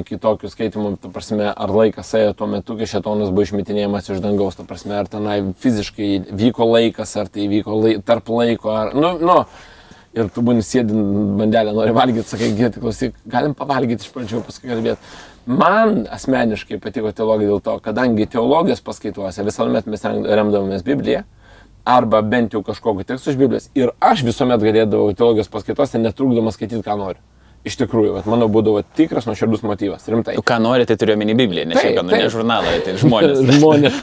[0.00, 4.22] iki tokių skaitimų, ta prasme, ar laikas ėjo tuo metu, kai šetonas buvo išmetinėjamas iš
[4.24, 8.92] dangaus, ta prasme, ar tenai fiziškai vyko laikas, ar tai vyko lai, tarp laiko, ar,
[8.98, 9.38] nu, nu,
[10.18, 14.72] ir tu būni sėdint bandelę, nori valgyti, sakai, gėti, klausyk, galim pavalgyti iš pradžių, paskui
[14.72, 15.18] kalbėti.
[15.48, 21.22] Man asmeniškai patiko teologija dėl to, kadangi teologijos paskaituose visuomet mes remdavomės Bibliją,
[21.88, 23.70] arba bent jau kažkokį tekstą iš Biblijos.
[23.78, 27.22] Ir aš visuomet galėdavau teologijos paskaitose netrukdomas skaityti, ką noriu.
[27.66, 30.36] Iš tikrųjų, vat, mano būdavo tikras nuoširdus motyvas, rimtai.
[30.38, 33.40] Tu ką nori, tai turiu omeny Bibliją, ne šiaip, nu, ne žurnalą, tai žmonės.
[33.58, 33.96] Žmonės.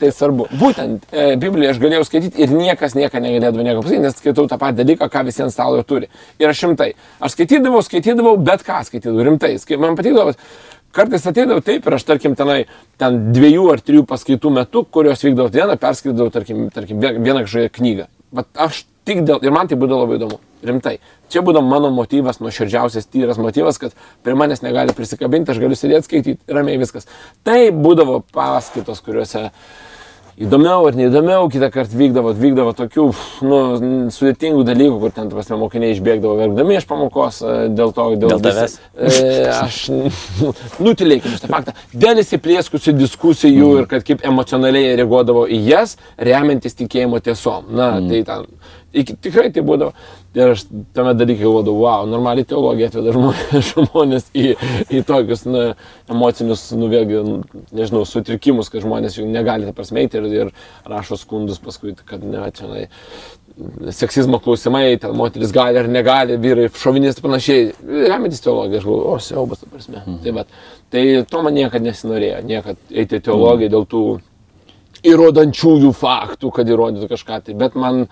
[0.00, 0.48] tai svarbu.
[0.58, 4.58] Būtent e, Bibliją aš galėjau skaityti ir niekas nieko negalėdavo nieko pasakyti, nes skaitau tą
[4.60, 6.10] patį dalyką, ką visi ant stalo turi.
[6.42, 6.90] Ir aš rimtai.
[7.22, 9.54] Aš skaitydavau, skaitydavau, bet ką skaitydavau, rimtai.
[9.78, 10.34] Man patikdavo,
[10.92, 12.66] kartais ateidavau taip ir aš, tarkim, tenai,
[12.98, 17.72] ten dviejų ar trijų paskaitų metu, kurios vykdavo dieną, perskaitydavau, tarkim, tarkim vie- vieną kažkokią
[17.78, 18.06] knygą.
[18.32, 20.98] Bet aš tik dėl, ir man tai būdavo labai įdomu, rimtai.
[21.32, 26.08] Čia būdavo mano motyvas, nuoširdžiausias, tyras motyvas, kad prie manęs negali prisikabinti, aš galiu sėdėti
[26.08, 27.08] skaityti, ramiai viskas.
[27.44, 29.50] Tai būdavo paskaitos, kuriuose
[30.38, 33.06] įdomiau ar neįdomiau, kitą kartą vykdavo, vykdavo tokių
[33.46, 33.58] nu,
[34.14, 38.44] sudėtingų dalykų, kur ten, prasme, mokiniai išbėgdavo verkdami iš pamokos e, dėl to, dėl, Dėl
[38.46, 38.76] tavęs?
[38.94, 39.22] E,
[39.52, 39.80] aš
[40.84, 41.74] nutilėkime šitą faktą.
[41.92, 47.72] Dėl įsiplieskusių diskusijų ir kad kaip emocionaliai reaguodavo į jas, remiantis tikėjimo tiesom.
[47.72, 48.12] Na, mm.
[48.12, 48.46] tai ten,
[48.92, 49.92] iki, tikrai tai būdavo.
[50.38, 54.44] Ir aš tame dalyke galvodavau, wow, normaliai teologija atveda žmonės, žmonės į,
[54.94, 55.64] į tokius na,
[56.10, 57.22] emocinius, nu vėlgi,
[57.74, 60.54] nežinau, sutrikimus, kad žmonės jų negali tą prasmeiti ir, ir
[60.88, 62.86] rašo skundus paskui, kad ne, čia, na,
[63.90, 69.18] seksizmo klausimai, ten moteris gali ar negali, vyrai, šovinistai panašiai, remiantis teologija, aš galvoju, o
[69.22, 70.02] siaubas, ta prasme.
[70.04, 70.18] Mhm.
[70.22, 70.58] Tai, vat,
[70.94, 74.02] tai to man niekada nesinorėjo, niekada eiti į teologiją dėl tų
[75.08, 78.06] įrodančiųjų faktų, kad įrodytų kažką tai, bet man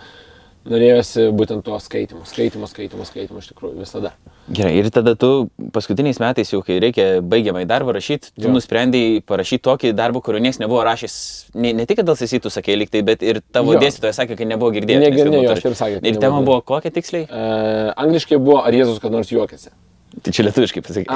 [0.71, 4.13] norėjosi būtent to skaitimo, skaitimo, skaitimo, skaitimo iš tikrųjų visada.
[4.47, 8.53] Gerai, ir tada tu paskutiniais metais, jau kai reikia baigiamai darbą rašyti, tu Jo.
[8.55, 11.17] nusprendėjai parašyti tokį darbą, kurio niekas nebuvo rašęs,
[11.55, 15.03] ne, ne tik, dėl sesitų sakė liktai, bet ir tavo dėstytojas sakė, kad nebuvo girdėjęs.
[15.03, 17.27] Ne, nes jau ne, aš ir sakė, Ir tema buvo kokia tiksliai?
[17.27, 19.75] Uh, angliškai buvo, ar Jėzus kad nors juokėsi.
[20.23, 21.11] Tai čia lietuviškai pasakyk.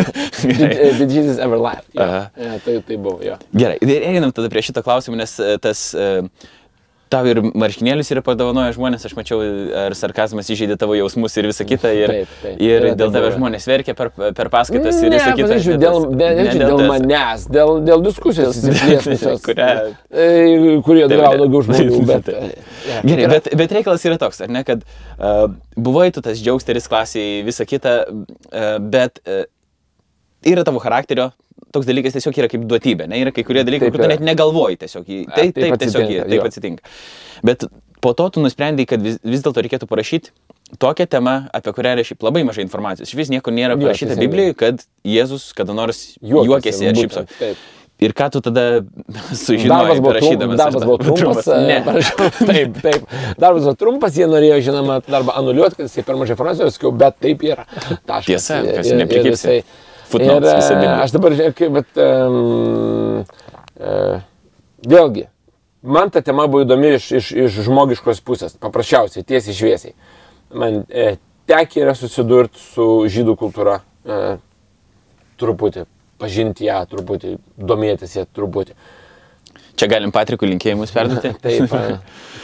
[0.42, 1.84] Did, uh, did Jesus ever laugh?
[1.94, 2.30] Aha.
[2.34, 3.36] Ja, tai, tai buvo, jo.
[3.54, 6.06] Gerai, ir einam tada prie šito klausimo, nes e, tas e,
[7.10, 9.40] tau ir marškinėlius yra padovanoję žmonės, aš mačiau,
[9.86, 11.90] ar sarkazmas įžeidė tavo jausmus ir visą kitą.
[11.96, 12.60] Ir, Taip, taip.
[12.62, 15.48] ir Yra dėl tave žmonės verkia per, per paskaitas ir ne, visą kitą.
[15.50, 20.26] pasakyčiau, Ne dėl, dėl, ne dėl, dėl manęs, dėl, dėl diskusijos, e,
[20.86, 22.30] kurie dalyvavo daugiau žmonių, bet...
[22.88, 25.46] Ja, Gerai, bet, bet reikalas yra toks, ar ne, kad uh,
[25.76, 29.44] buvai tu tas džiaugsteris klasiai, visa kita, uh, bet uh,
[30.46, 31.30] yra tavo charakterio,
[31.74, 34.24] toks dalykas tiesiog yra kaip duotybė, ne, yra kai kurie dalykai, Taip kur tu net
[34.24, 36.82] negalvoji tiesiog, tai, taip taip, tiesiog atsitinka, yra, taip atsitinka.
[37.46, 37.66] Bet
[38.00, 40.32] po to tu nusprendai, kad vis, vis dėlto reikėtų parašyti
[40.80, 43.10] tokią temą, apie kurią yra šiaip labai mažai informacijos.
[43.10, 44.16] Iš vis niekur nėra parašyta.
[44.20, 47.26] Biblijoje, kad Jėzus kada nors Juokiasi, juokėsi ar šypso.
[47.40, 47.68] taip.
[48.00, 48.62] Ir ką tu tada
[49.44, 50.56] sužinojai, parašydamas?
[50.56, 51.46] darbas buvo trumpas.
[51.52, 51.74] Ne.
[51.76, 53.02] e, parašiau, taip, taip.
[53.42, 57.44] Darbas buvo trumpas, jie norėjo, žinoma, darbą anuliuoti, kad jisai per mažai informacijos, bet taip
[57.44, 57.66] yra.
[58.08, 58.24] Taškas.
[58.30, 59.58] Tiesa, Ir- kas ir- ir neprikibsi.
[59.58, 60.96] jisai- Ir, visą e, Bibliją.
[61.04, 63.24] Aš dabar, kaip, bet um,
[63.78, 64.22] uh,
[64.90, 65.26] vėlgi,
[65.82, 69.94] man ta tema buvo įdomi iš, iš, iš žmogiškos pusės, paprasčiausiai, tiesiai šviesiai.
[70.60, 71.12] Man e,
[71.50, 74.22] tekia yra susidurti su žydų kultūra, e,
[75.40, 75.86] truputį,
[76.20, 78.74] pažinti ją, truputį, domėtis ją truputį.
[79.78, 81.30] Čia galim Patrikui linkėjimus perduoti.
[81.44, 81.72] Taip,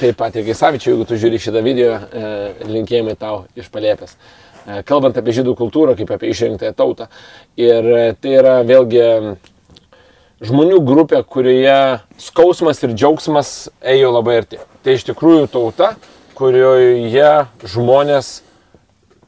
[0.00, 2.31] taip pat ir Savičiu, jeigu tu žiūri šitą video, e,
[2.68, 4.14] linkėjimai tau iš palėpės.
[4.16, 4.45] E,
[4.87, 7.07] kalbant apie žydų kultūrą, kaip apie išrinktąją tautą.
[7.61, 9.05] Ir e, tai yra vėlgi
[10.46, 14.61] žmonių grupė, kurioje skausmas ir džiaugsmas ėjo labai arti.
[14.85, 15.94] Tai iš tikrųjų tauta,
[16.37, 17.31] kurioje
[17.64, 18.40] žmonės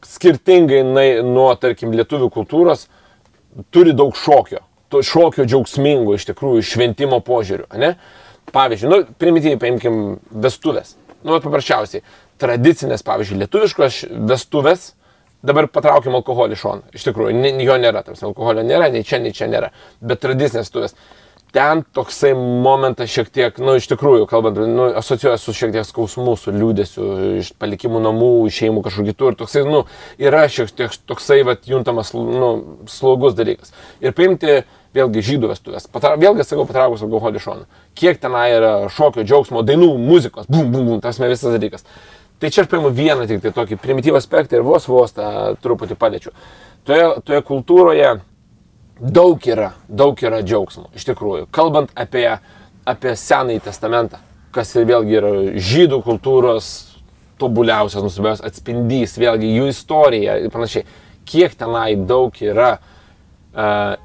[0.09, 0.83] skirtingai
[1.25, 2.87] nuo, tarkim, lietuvių kultūros
[3.75, 7.95] turi daug šokio, to šokio džiaugsmingo iš tikrųjų šventimo požiūrių, ne?
[8.49, 9.97] Pavyzdžiui, nu, primityviai paimkim
[10.33, 10.95] vestuvės.
[11.27, 12.05] Nu, paprasčiausiai,
[12.41, 13.99] tradicinės, pavyzdžiui, lietuviškos
[14.31, 14.93] vestuvės,
[15.47, 16.85] dabar patraukim alkoholį iš šono.
[16.95, 19.73] Iš tikrųjų, jo nėra, tarsi alkoholio nėra, nei čia, nei čia nėra.
[20.01, 20.97] Bet tradicinės vestuvės.
[21.49, 26.35] Ten toksai momentas šiek tiek, nu, iš tikrųjų, kalbant, nu, asociuoja su šiek tiek skausmu,
[26.37, 27.07] su liūdėsiu,
[27.41, 29.39] iš palikimų namų, šeimų kažkur kitur.
[29.39, 29.87] Toksai, nu,
[30.21, 32.51] yra šiek tiek toksai, vat, juntamas, nu,
[32.93, 33.73] slogus dalykas.
[34.05, 34.59] Ir paimti
[34.97, 35.89] vėlgi žydų vestuvės.
[35.93, 37.65] Patra, vėlgi, sakau, patraukus alkoholį iš šono.
[37.97, 41.89] Kiek ten yra šokio, džiaugsmo, dainų, muzikos, bum, bum, bum, tas mes visas dalykas.
[42.39, 45.97] Tai čia aš paimu vieną tik tai tokį primityvą aspektą ir vos vos tą truputį
[45.99, 46.33] paliečiu.
[46.87, 48.13] Toje, toje kultūroje
[49.01, 51.49] daug yra, daug yra džiaugsmo, iš tikrųjų.
[51.55, 52.29] Kalbant apie,
[52.87, 54.23] apie Senąjį testamentą,
[54.55, 56.71] kas ir vėlgi yra žydų kultūros
[57.39, 60.87] tobuliausias, nusibiausias atspindys, vėlgi jų istorija ir panašiai.
[61.29, 63.99] Kiek tenai daug yra uh,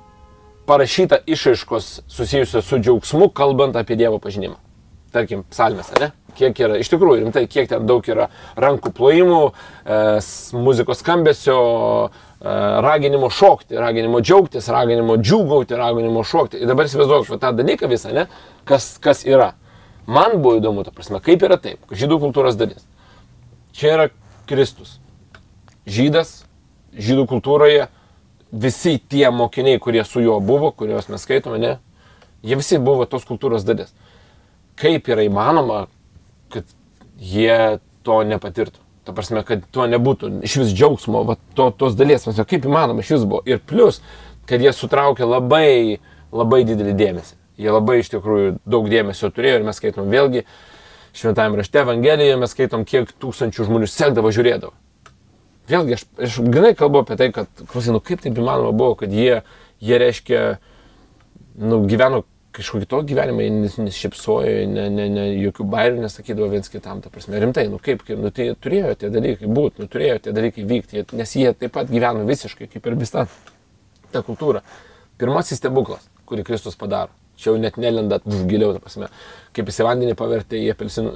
[0.66, 4.58] parašyta išaiškos susijusios su džiaugsmu, kalbant apie Dievo pažinimą.
[5.14, 6.12] Tarkim, psalmėse, ne?
[6.38, 9.42] Kiek yra, iš tikrųjų, rimtai, kiek ten daug yra rankų plojimų,
[9.86, 9.98] e,
[10.58, 11.58] muzikos skambesio,
[12.10, 16.62] e, raginimo šokti, raginimo džiaugtis, raginimo džiūgauti, raginimo šokti.
[16.64, 18.26] Ir dabar įsivaizduoju va, tą dalyką visą, ne?
[18.70, 19.54] Kas, kas yra.
[20.10, 22.84] Man buvo įdomu, ta prasme, kaip yra taip, žydų kultūros dalis.
[23.78, 24.10] Čia yra
[24.50, 24.98] Kristus.
[25.88, 26.42] Žydas,
[26.96, 27.88] žydų kultūroje,
[28.54, 31.78] visi tie mokiniai, kurie su juo buvo, kuriuos mes skaitome, ne,
[32.46, 33.94] jie visi buvo tos kultūros dalis.
[34.80, 35.86] Kaip yra įmanoma,
[36.54, 36.74] kad
[37.20, 38.82] jie to nepatirtų?
[39.04, 43.04] Ta prasme, kad to nebūtų iš vis džiaugsmo, va, to, tos dalies, prasme, kaip įmanoma
[43.04, 43.42] iš vis buvo.
[43.50, 44.00] Ir plus,
[44.48, 46.00] kad jie sutraukė labai,
[46.32, 47.36] labai didelį dėmesį.
[47.60, 50.46] Jie labai iš tikrųjų daug dėmesio turėjo ir mes skaitom vėlgi,
[51.14, 54.74] šventame rašte Evangelijoje mes skaitom, kiek tūkstančių žmonių sekdavo, žiūrėdavo.
[55.70, 59.14] Vėlgi, aš, aš grinai kalbu apie tai, kad, klausai, nu kaip taip įmanoma buvo, kad
[59.14, 59.44] jie,
[59.84, 60.42] jie reiškia,
[61.62, 66.70] nu, gyveno kažkokį tokį gyvenimą, jie nes- nesišypsojo, ne, ne, ne, jokių bairių nesakydavo viens
[66.70, 70.36] kitam, ta prasme, rimtai, nu kaip, nu tai turėjo tie dalykai būti, nu turėjo tie
[70.38, 73.28] dalykai vykti, nes jie taip pat gyveno visiškai kaip ir visa
[74.14, 74.62] ta kultūra.
[75.18, 77.12] Pirmasis stebuklas, kurį Kristus padaro.
[77.34, 79.08] Čia jau net nelendat giliau, ta prasme,
[79.58, 81.12] kaip jis į vandenį pavertė į apelsinų,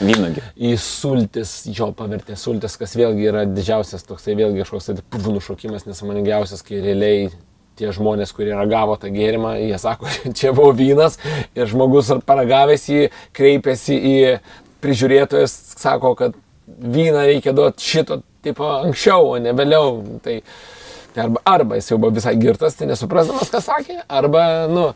[0.00, 0.40] Vynogi.
[0.56, 5.84] į sultis, jo pavertė sultis, kas vėlgi yra didžiausias toksai vėlgi kažkoks tai puvų nušokimas
[5.90, 7.28] nesąmoningiausias, kai realiai
[7.78, 11.18] tie žmonės, kurie ragavo tą gėrimą, jie sako, čia buvo vynas
[11.56, 13.04] ir žmogus ar paragavęs jį
[13.36, 14.16] kreipėsi į
[14.84, 16.38] prižiūrėtojas, sako, kad
[16.68, 20.02] vyną reikia duoti šito tipo anksčiau, o ne vėliau.
[20.24, 20.40] Tai,
[21.14, 24.90] tai arba, arba jis jau buvo visai girtas, tai nesuprasdamas, ką sakė, arba, nu,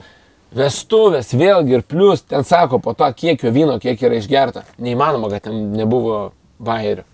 [0.52, 4.66] Vestuvės vėlgi ir plus, ten sako, po to kiekio vyno, kiek yra išgerta.
[4.84, 6.26] Neįmanoma, kad ten nebuvo
[6.60, 7.06] bairių.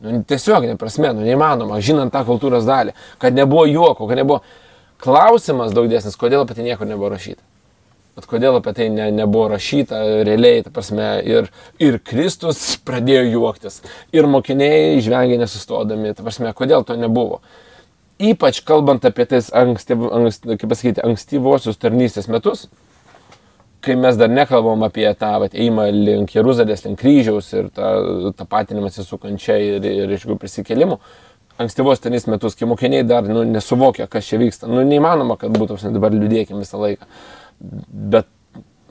[0.00, 4.40] Nu, tiesiog neprasme, nu, neįmanoma, žinant tą kultūros dalį, kad nebuvo juoko, kad nebuvo...
[5.02, 7.42] Klausimas daug dėsnis, kodėl apie tai nieko nebuvo rašyta.
[8.16, 11.50] Bet kodėl apie tai ne, nebuvo rašyta realiai, ta prasme, ir,
[11.82, 13.82] ir Kristus pradėjo juoktis,
[14.16, 17.42] ir mokiniai žvengiai nesustodami, ta prasme, kodėl to nebuvo.
[18.16, 22.64] Ypač kalbant apie tais ankstyv, ankst, pasakyti, ankstyvosius tarnystės metus,
[23.84, 29.04] kai mes dar nekalbam apie tą vat, eimą link Jeruzalės, link kryžiaus ir tą tapatinimąsi
[29.04, 30.96] su kančia ir, ir iš jų prisikėlimu,
[31.62, 34.68] ankstyvos tenys metus, kai mokiniai dar nu, nesuvokia, kas čia vyksta.
[34.70, 37.08] Nu, neįmanoma, kad būtų, apsne, dabar liūdėkim visą laiką.
[38.16, 38.28] Bet,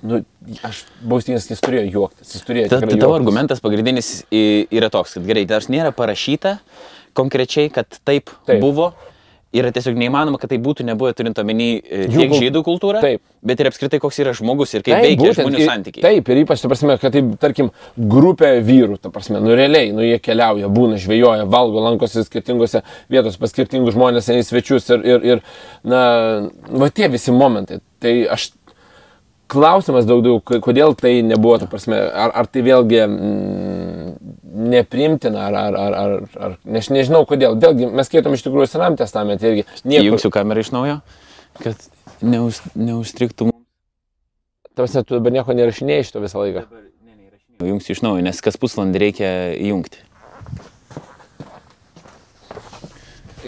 [0.06, 0.22] nu,
[0.66, 2.70] aš baustinės, jis turėjo juoktis, jis turėjo.
[2.74, 3.20] Ta, tai tavo juoktis.
[3.22, 6.58] argumentas pagrindinis yra toks, kad gerai, dar nėra parašyta
[7.16, 8.34] konkrečiai, kad Taip.
[8.48, 8.60] taip.
[8.64, 8.92] buvo.
[9.56, 13.02] Yra tiesiog neįmanoma, kad tai būtų nebuvę turint omeny e, Jų tiek kul- žydų kultūrą,
[13.04, 13.22] Taip.
[13.46, 16.04] bet ir apskritai koks yra žmogus ir kaip veikia būtent, žmonių santykiai.
[16.04, 20.04] Taip, ir ypač, ta prasme, kad taip, tarkim, grupė vyrų, ta prasme, nu realiai, nu
[20.04, 25.08] jie keliauja, būna, žvejoja, valgo, lankosi skirtingose vietose pas skirtingus žmonės, eina į svečius ir,
[25.14, 25.44] ir, ir,
[25.88, 26.04] na,
[26.70, 27.80] va tie visi momentai.
[28.04, 28.50] Tai aš
[29.52, 34.14] klausimas daug daug, kodėl tai nebuvo, ta prasme, ar, ar tai vėlgi mm,
[34.74, 36.16] neprimtina, ar, ar, ar, ar,
[36.48, 37.58] ar nes nežinau kodėl.
[37.62, 39.68] Vėlgi, mes skaitom iš tikrųjų Senam testamente irgi.
[39.84, 40.98] Niekur, Įjungsiu kamerą iš naujo,
[41.62, 41.88] kad
[42.26, 43.62] neus, neužstriktų mums.
[44.74, 46.66] ta prasme, tu dabar nieko nerašinėjai šito visą laiką.
[47.64, 50.04] Įjungsiu iš naujo, nes kas pusvalandį reikia įjungti.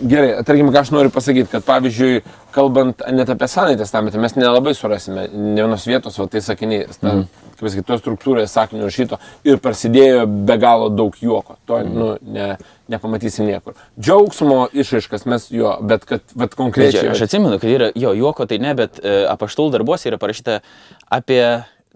[0.01, 2.21] Gerai, tarkim, ką aš noriu pasakyti, kad pavyzdžiui,
[2.55, 7.23] kalbant net apie Senąjį testamentą, mes nelabai surasime ne vienos vietos, o tai sakiniai, mm.
[7.57, 11.57] kaip pasakyti, tos struktūroje sakinių rašyto ir prasidėjo be galo daug juoko.
[11.69, 11.95] To mm.
[11.97, 12.49] nu, ne,
[12.93, 13.77] nepamatysim niekur.
[13.99, 17.07] Džiaugsmo išaiškas mes jo, bet kad Čia, konkrečiai...
[17.13, 20.61] aš atsimenu, kad yra, jo, juoko tai ne, bet e, apaštalų darbuose yra parašyta
[21.13, 21.41] apie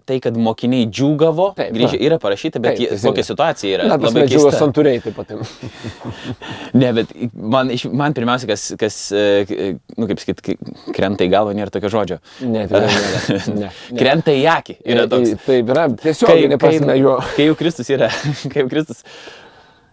[0.06, 2.02] tai, kad mokiniai džiūgavo, Taip, grįžę na.
[2.08, 3.88] yra parašyta, bet Taip, jie- kokia situacija yra.
[3.92, 4.52] Na, labai keista.
[4.60, 5.32] santūriai taip pat.
[6.72, 10.40] Ne, bet man, man pirmiausia, kas, kas e, nu, kaip sakyt,
[10.96, 12.18] krenta į galvą, nėra tokio žodžio.
[12.46, 13.20] Ne, tikrai nėra.
[13.52, 13.70] Ne, ne.
[13.98, 14.78] Krenta į akį.
[14.94, 15.34] Yra toks.
[15.46, 17.18] Taip, yra tiesiog, neprasme jo.
[17.36, 18.08] kai jau Kristus yra,
[18.52, 19.04] kai jau Kristus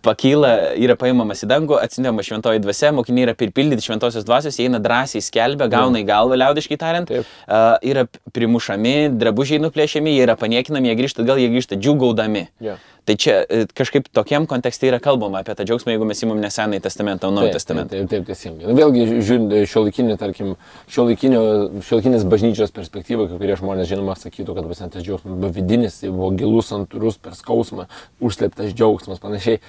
[0.06, 4.82] pakyla, yra paimamas į dangų, atsinema šventoji dvasia, mokiniai yra pripildyti šventosios dvasios, jie eina
[4.84, 7.28] drąsiai skelbia, gauna į galvą, liaudiškai tariant, Taip.
[7.48, 12.48] uh, yra primušami, drabužiai nuplėšiami, jie yra paniekinami, jie grįžta, gal jie grįžta džiugaudami.
[12.64, 12.78] Jo.
[13.08, 16.82] Tai čia e, kažkaip tokiam kontekste yra kalbama apie tą džiaugsmą, jeigu mes įmam nesenai
[16.84, 17.98] testamentą, o naują testamentą.
[17.98, 18.68] Taip, taip, teisingai.
[18.68, 20.56] Na, vėlgi, žiūrint šiuolaikinį, tarkim,
[20.94, 26.12] šiuolaikinės bažnyčios perspektyvą, kai kurie žmonės, žinoma, sakytų, kad pas tas džiaugsmas buvo vidinis, tai
[26.14, 27.88] buvo gilus, santūrus, per skausmą,
[28.22, 29.64] užslėptas džiaugsmas, panašiai.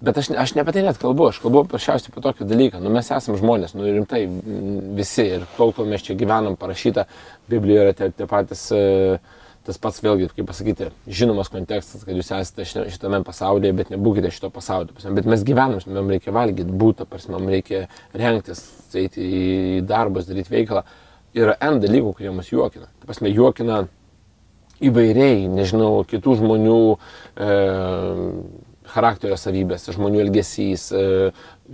[0.00, 2.78] Bet aš, aš ne apie tai net kalbu, aš kalbu paprasčiausiai apie tokį dalyką.
[2.80, 4.22] Nu, mes esame žmonės, nu rimtai
[4.96, 7.04] visi ir tol, kol mes čia gyvenam, parašyta,
[7.52, 9.18] Biblijoje yra tie, tie patys, e,
[9.70, 14.32] tas pats vėlgi, kaip pasakyti, žinomas kontekstas, kad jūs esate ši- šitame pasaulyje, bet nebūkite
[14.34, 14.92] šito pasaulio.
[14.96, 17.84] Prasme, Bet mes gyvenam, mums reikia valgyti, būti, mums reikia
[18.18, 18.64] rengtis,
[18.98, 20.82] eiti į darbus, daryti veiklą.
[21.38, 22.88] Yra N dalykų, kurie mus juokina.
[22.98, 23.84] Ta prasme, juokina
[24.82, 26.78] įvairiai, nežinau, kitų žmonių
[27.36, 27.50] e,
[28.90, 31.02] charakterio savybės, žmonių elgesys, e,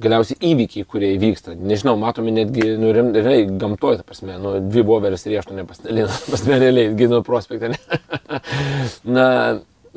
[0.02, 1.56] galiausiai įvykiai, kurie įvyksta.
[1.56, 6.60] Nežinau, matome netgi, nu, realiai gamtoje, ta prasme, nu, dvi voveris ir aštuoni pasidalina, prasme,
[6.62, 7.72] realiai, gino prospekte.
[7.72, 8.40] Ne?
[9.16, 9.26] Na,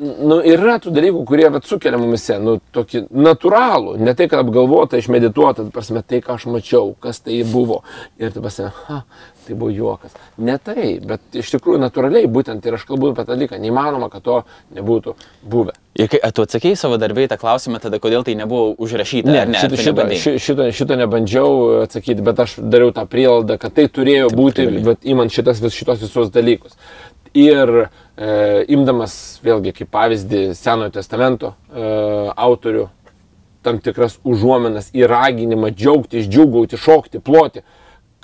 [0.00, 5.00] nu, yra tų dalykų, kurie vat, sukelia mumise, nu, tokį natūralų, ne tai, kad apgalvota,
[5.00, 7.82] išmedituota, ta prasme, tai, ką aš mačiau, kas tai buvo.
[8.20, 9.02] Ir prasme, ha,
[9.50, 10.14] tai buvo juokas.
[10.38, 14.24] Ne tai, bet iš tikrųjų natūraliai būtent ir aš kalbu apie tą dalyką, neįmanoma, kad
[14.26, 14.36] to
[14.76, 15.74] nebūtų buvę.
[15.98, 19.32] Ir kai tu atsakėjai savo darbį tą klausimą, tada kodėl tai nebuvo užrašyta?
[19.32, 20.20] Ne, ne, šito, šito, nebandei?
[20.22, 24.86] ši- šito, šito nebandžiau atsakyti, bet aš dariau tą prielaidą, kad tai turėjo būti, privalėjai.
[24.86, 26.78] bet įmant šitas, vis šitos visus dalykus.
[27.34, 28.30] Ir e,
[28.74, 31.84] imdamas vėlgi kaip pavyzdį Senojo testamento e,
[32.34, 32.88] autorių
[33.62, 37.62] tam tikras užuomenas į raginimą džiaugtis, džiugauti, šokti, ploti,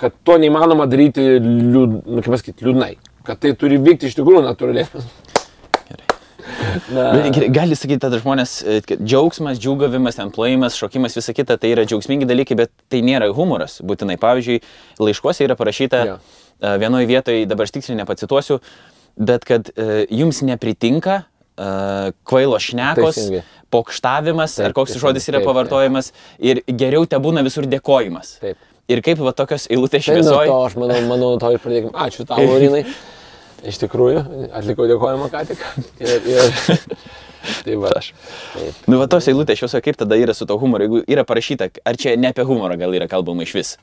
[0.01, 2.91] kad to neįmanoma daryti liūd, nu, pasakyti, liūdnai,
[3.27, 4.87] kad tai turi vykti iš tikrųjų natūraliai.
[6.93, 7.03] Na,
[7.51, 12.27] Gali sakyti žmonės, e, kad džiaugsmas, džiugavimas, ten plojimas, šokimas, visa kita, tai yra džiaugsmingi
[12.29, 13.79] dalykai, bet tai nėra humoras.
[13.83, 14.61] Būtinai, pavyzdžiui,
[15.03, 16.15] laiškuose yra parašyta Jo.
[16.61, 18.61] e, vienoje vietoje, dabar aš tiksliai nepacituosiu,
[19.19, 21.23] bet kad e, jums nepritinka
[21.57, 23.39] kvailo šnekos, Teisingai.
[23.73, 25.47] pokštavimas, Taip, ar koks teisingai, žodis yra taip, taip.
[25.49, 28.35] pavartojamas, ir geriau te būna visur dėkojimas.
[28.43, 28.59] Taip.
[28.87, 30.47] Ir kaip va tokios eilutės Tai šviesoje.
[30.47, 31.91] to aš manau, manau to ir pradėkime.
[32.07, 32.85] Ačiū tau, Laurinai.
[33.67, 34.21] Iš tikrųjų,
[34.55, 35.63] atlikau dėkojimą ką tik.
[35.99, 36.59] Ir, ir,
[37.65, 37.89] tai va.
[37.97, 38.11] Aš.
[38.53, 38.79] Taip.
[38.87, 41.99] Nu, va tos eilutės šviesoje, kaip tada yra su to humoru, jeigu yra parašyta, ar
[41.99, 43.73] čia ne apie humorą gal yra kalbama iš vis.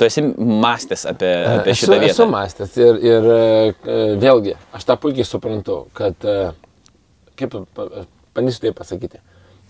[0.00, 2.12] Tu esi mąstęs apie, apie Esu, šitą vietą.
[2.16, 6.50] esu mąstęs ir, ir e, vėlgi, aš tą puikiai suprantu, kad, e,
[7.40, 8.04] kaip pa-
[8.36, 9.20] bandysiu tai pasakyti,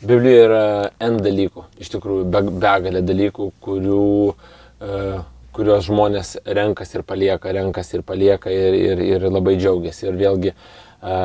[0.01, 0.65] Biblijoje yra
[1.05, 7.93] N dalykų, iš tikrųjų be, begalė dalykų, kurių, e, kuriuos žmonės renkas ir palieka, renkas
[7.95, 10.07] ir palieka ir, ir, ir labai džiaugiasi.
[10.09, 11.17] Ir vėlgi, e,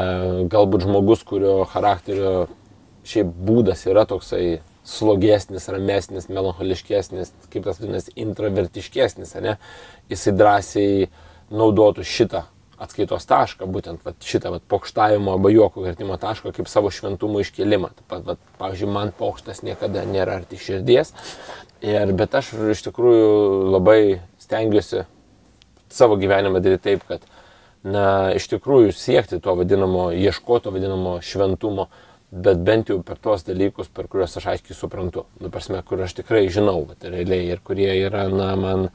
[0.52, 2.48] galbūt žmogus, kurio charakterio
[3.06, 9.56] šiaip būdas yra toksai slogesnis, ramesnis, melancholiškesnis, kaip tas vadinasi, introvertiškesnis, ne,
[10.12, 11.08] jisai drąsiai
[11.54, 12.46] naudotų šitą
[12.82, 17.94] atskaitos tašką, būtent vat, šitą vat, pokštavimo arba juoko vertimo tašką kaip savo šventumo iškelimą.
[17.96, 21.13] Taip pat, vat, pavyzdžiui, man pokštas niekada nėra arti širdies,
[21.86, 23.30] ir, bet aš iš tikrųjų
[23.76, 24.00] labai
[24.41, 25.06] stengiuosi
[25.93, 27.24] savo gyvenimą daryti taip, kad
[27.86, 31.89] na, iš tikrųjų siekti to vadinamo, ieškoti to vadinamo šventumo,
[32.36, 36.17] bet bent jau per tuos dalykus, per kuriuos aš aiškiai suprantu, nu, prasme, kur aš
[36.17, 38.89] tikrai žinau, bet realiai ir kurie yra, na, man,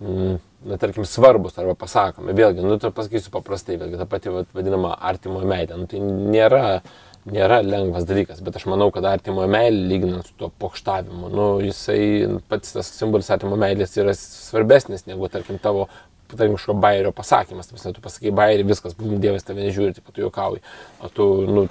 [0.00, 0.38] mm,
[0.70, 2.36] na, tarkim, svarbus arba pasakomi.
[2.38, 6.80] Vėlgi, nu, tai pasakysiu paprastai, vėlgi, ta pati vadinama artimo meilė, nu, tai nėra,
[7.32, 12.40] nėra lengvas dalykas, bet aš manau, kad artimo meilė, lyginant su tuo pokštavimu, nu, jisai
[12.48, 15.88] pats tas simbolis artimo meilės yra svarbesnis negu, tarkim, tavo
[16.28, 17.70] tarkim, kažkokio bairio pasakymas.
[17.70, 20.60] Taip, tu pasakai bairį, viskas, bum, Dievas tave nežiūri, taip, tu juokauji.
[21.00, 21.66] O tu, nu,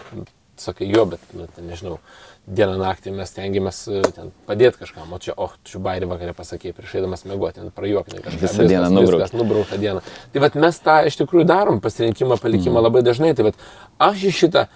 [0.57, 1.99] sakai jo, bet, nu, ten, nežinau,
[2.47, 6.71] dieną naktį mes tengiamės e, ten padėti kažkam, o čia, oh, tu bairį vakarė pasakė,
[6.73, 8.41] prieš eidamas mėgoti, ten prajuokinai kažką.
[8.41, 9.19] Visą dieną nubraukt.
[9.19, 10.01] Viskas nubraukta diena.
[10.33, 12.87] Tai vad mes tą iš tikrųjų darom, pasirinkimą, palikimą Mhm.
[12.87, 13.35] labai dažnai.
[13.35, 13.59] Tai vad
[14.07, 14.67] aš į šitą,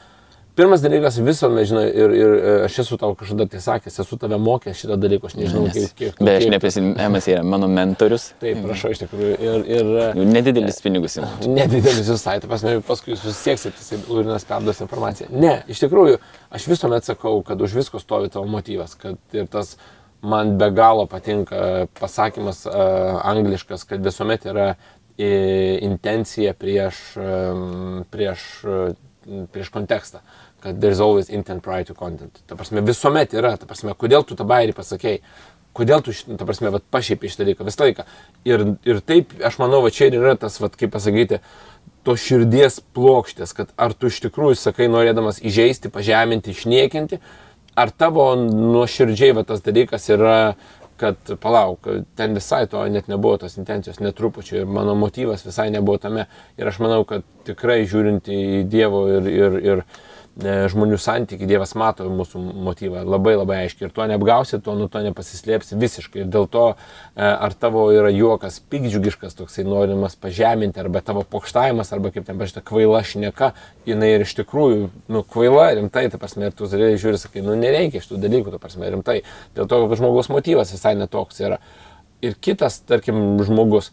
[0.62, 4.38] pirmas dalykas visuomet, žinai, ir, ir e, aš esu tau kažkada tai sakęs, esu tave
[4.42, 6.26] mokęs šitą dalyką, aš nežinau, kiek, kiek tu.
[6.28, 8.28] Bet aš kiek- neprisimenu, yra mano mentorius.
[8.44, 9.32] Taip, prašau, iš tikrųjų.
[9.42, 11.18] Ir, ir, e, Jau Nedidelis pinigus.
[11.18, 11.32] imu.
[11.58, 15.32] Nedidelis visai, tai pasme, paskui susisieksit, jisai Lurinas perduos informaciją.
[15.34, 16.20] Ne, iš tikrųjų,
[16.54, 19.76] aš visuomet sakau, kad už visko stovi tavo motyvas, kad ir tas
[20.22, 22.76] man be galo patinka pasakymas uh,
[23.26, 24.76] angliškas, kad visuomet yra
[25.18, 28.94] i- intenciją prieš, em, prieš, e,
[29.54, 30.22] prieš kontekstą.
[30.62, 32.44] Kad there's always intent prior to content.
[32.48, 35.22] Ta prasme, visuomet yra, ta prasme, kodėl tu tą bairį pasakėjai,
[35.74, 38.06] kodėl tu, šit- ta prasme, vat, pašiepė šitą dalyką visą laiką.
[38.46, 41.40] Ir, ir taip, aš manau, va čia ir yra tas, vat, kaip pasakyti,
[42.06, 47.22] to širdies plokštės, kad ar tu iš tikrųjų sakai norėdamas įžeisti, pažeminti, išniekinti,
[47.78, 50.38] ar tavo nuoširdžiai va tas dalykas yra,
[51.02, 51.88] kad palauk,
[52.18, 56.28] ten visai to net nebuvo tos intencijos, netrupučiu ir mano motyvas visai nebuvo tame.
[56.62, 59.82] Ir aš manau, kad tikrai žiūrint į Dievo ir, ir, ir
[60.40, 65.02] žmonių santykių, Dievas mato mūsų motyvą labai labai aiškiai ir to neapgausi, to nuo to
[65.04, 66.24] nepasislėpsi visiškai.
[66.24, 66.76] Ir dėl to,
[67.16, 72.40] e, ar tavo yra juokas pikdžiugiškas, toksai norimas pažeminti, arba tavo pokštavimas, arba kaip ten
[72.40, 73.52] pašta kvaila šneka,
[73.86, 77.58] jinai ir iš tikrųjų, nu, kvaila, rimtai, ta prasme, ir tu realiai žiūri, sakai, nu,
[77.60, 79.22] nereikia šitų dalykų, ta prasme, rimtai.
[79.58, 81.60] Dėl to, kad žmogaus motyvas visai netoks yra.
[82.22, 83.92] Ir kitas, tarkim, žmogus,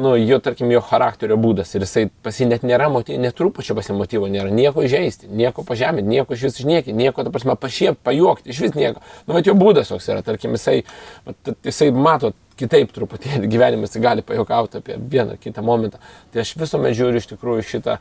[0.00, 4.50] nu, jo, tarkim, jo charakterio būdas ir jisai pasi net nėra motyvo, netrupučio pasimotyvo nėra,
[4.54, 8.76] nieko žaisti, nieko pažeminti, nieko iš vis išniekti, nieko, ta prasme, pašiep, pajuokti, iš vis
[8.78, 9.04] nieko.
[9.26, 10.80] Nu, bet jo būdas toks yra, tarkim, jisai,
[11.28, 16.02] vat, jisai mato kitaip truputėlį gyvenimas, gali pajokauti apie vieną ar kitą momentą.
[16.32, 17.98] Tai aš visuomet žiūriu iš tikrųjų šitą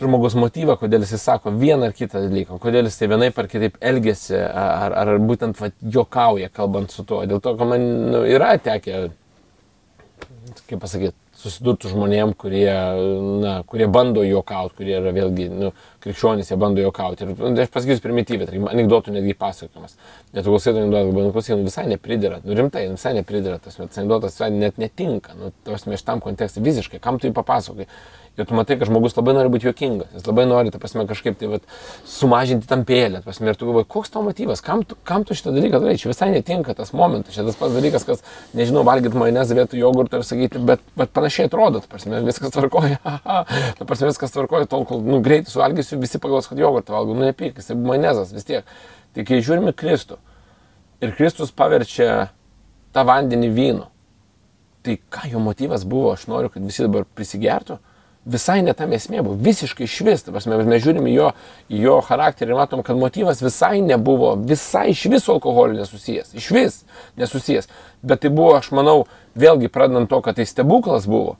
[0.00, 3.76] žmogus motyvą, kodėl jis sako vieną ar kitą dalyką, kodėl jis tai vienaip ar kitaip
[3.84, 7.20] elgesi, ar, ar būtent vat, jokauja kalbant su tuo.
[7.28, 9.10] Dėl to, kad man nu, yra tekę
[10.68, 12.68] kaip pasakyti, susidurtų žmonėm, kurie,
[13.40, 15.70] na, kurie bando juokauti, kurie yra vėlgi, nu,
[16.04, 17.24] krikščionys, jie bando juokauti.
[17.24, 19.96] Ir nu, aš pasakysiu primityviai, tarkim, anegdotų netgi pasakojimas.
[20.34, 24.36] Net klausytojai anegdotų, bet klausytojai, nu, visai nepridėra, nu, rimtai, nu, visai nepridėra, tas anegdotas
[24.36, 27.88] visai net netinka, nu, tos mes tam kontekste visiškai, kam tu jį papasakai.
[28.40, 31.36] Ir tu matai, kad žmogus labai nori būti juokingas, jis labai nori, ta prasme, kažkaip
[31.40, 31.66] tai vat,
[32.08, 35.52] sumažinti tampėlę, ta prasme, ir tu galvoji, koks tavo motyvas, kam tu, kam tu šitą
[35.52, 38.24] dalyką darai, čia visai netinka tas momentas, čia tas pats dalykas, kas,
[38.56, 42.96] nežinau, valgyti majonezą vietoj jogurto ir sakyti, bet, bet panašiai atrodo, ta prasme, viskas tvarkoja,
[43.78, 47.28] ta prasme, viskas tvarkoja, tol, kol, nu, greitai suvalgysiu, visi pagalvos, kad jogurtą valgau, nu,
[47.28, 48.74] nepyk, jis majonezas vis tiek.
[49.12, 50.16] Tai kai žiūrime Kristų
[51.02, 52.30] ir Kristus paverčia
[52.94, 53.86] tą vandenį vynu,
[54.84, 57.78] tai ką jo motyvas buvo, aš noriu, kad visi dabar prisigertų,
[58.24, 61.30] visai ne tam esmė buvo, visiškai išvis, ta prasme, mes žiūrime jo,
[61.72, 66.82] jo charakterį ir matom, kad motyvas visai nebuvo, visai iš viso alkoholiu nesusijęs, iš vis
[67.20, 67.70] nesusijęs,
[68.02, 69.06] bet tai buvo, aš manau,
[69.40, 71.38] vėlgi pradant to, kad tai stebuklas buvo.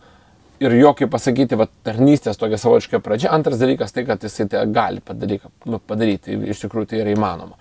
[0.61, 3.31] Ir jo, kaip pasakyti, va, tarnystės tokia savotiška pradžia.
[3.33, 7.57] Antras dalykas tai, kad jisai tai gali padaryti, nu, padaryti, iš tikrųjų tai yra įmanoma.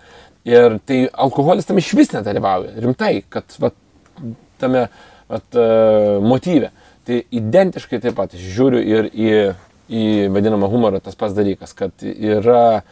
[0.47, 3.71] Ir tai alkoholis tam iš vis nedalyvauja, rimtai, kad va,
[4.59, 4.89] tame
[5.31, 6.73] vat, uh, motyve.
[7.07, 9.31] Tai identiškai taip pat žiūriu ir į,
[9.89, 12.83] į vadinamą humorą tas pats dalykas, kad yra,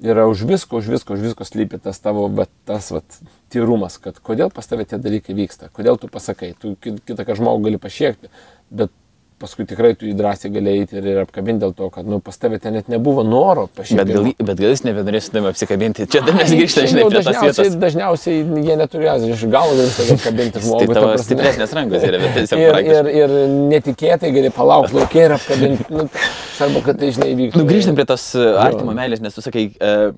[0.00, 3.18] yra už visko, už visko, už visko slypi tas tavo, bet tas vat,
[3.52, 7.68] tyrumas, kad kodėl pas tavę tie dalykai vyksta, kodėl tu pasakai, tu kitą ką žmogų
[7.68, 8.32] gali pasiekti,
[8.70, 8.94] bet
[9.42, 12.38] paskui tikrai tu jį drąsiai gali eiti ir, ir apkabinti dėl to, kad nu, pas
[12.38, 13.98] tavę ten net nebuvo noro pasiekti.
[13.98, 16.06] Bet gal, bet gal jis nebenorės su tavimi apsikabinti.
[16.12, 17.78] Čia dar mes grįžtame, žinai, prie dažniausiai, vietos.
[17.82, 20.80] dažniausiai jie neturės iš galo gali tave apkabinti žmogų.
[20.80, 21.26] Tai ta tavo prasme.
[21.28, 23.36] stipresnės rankos yra, bet tiesiog Ir, ir, ir
[23.72, 25.88] netikėtai gali palaukti laukia ir apkabinti.
[25.92, 26.08] Nu,
[26.56, 27.60] svarbu, kad tai žinai įvyktų.
[27.60, 30.12] Nu, grįžtam prie tos uh, artimo meilės, nes tu sakai, uh,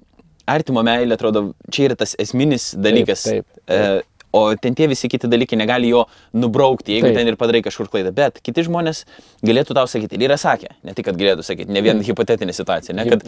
[0.50, 3.24] artimo meilė, atrodo, čia yra tas esminis dalykas.
[3.30, 4.02] taip, taip.
[4.02, 6.04] Uh, O ten tie visi kiti dalykai negali jo
[6.34, 7.18] nubraukti, jeigu Taip.
[7.20, 8.10] ten ir padarai kažkur klaidą.
[8.16, 9.04] Bet kiti žmonės
[9.46, 12.96] galėtų tau sakyti, ir yra sakę, ne tik, kad galėtų sakyti, ne vien hipotetinė situacija,
[12.98, 13.22] ne kad,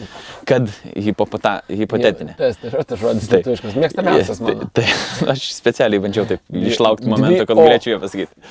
[0.49, 0.71] kad
[1.07, 2.35] hipopota, hipotetinė.
[2.39, 3.39] Tas, tai yra tas žodis Taip.
[3.39, 3.77] lietuviškas.
[3.85, 4.85] Mėgstamiausias Tai, tai,
[5.33, 8.49] aš specialiai bandžiau taip išlaukti momento, kad galėčiau jo pasakyti.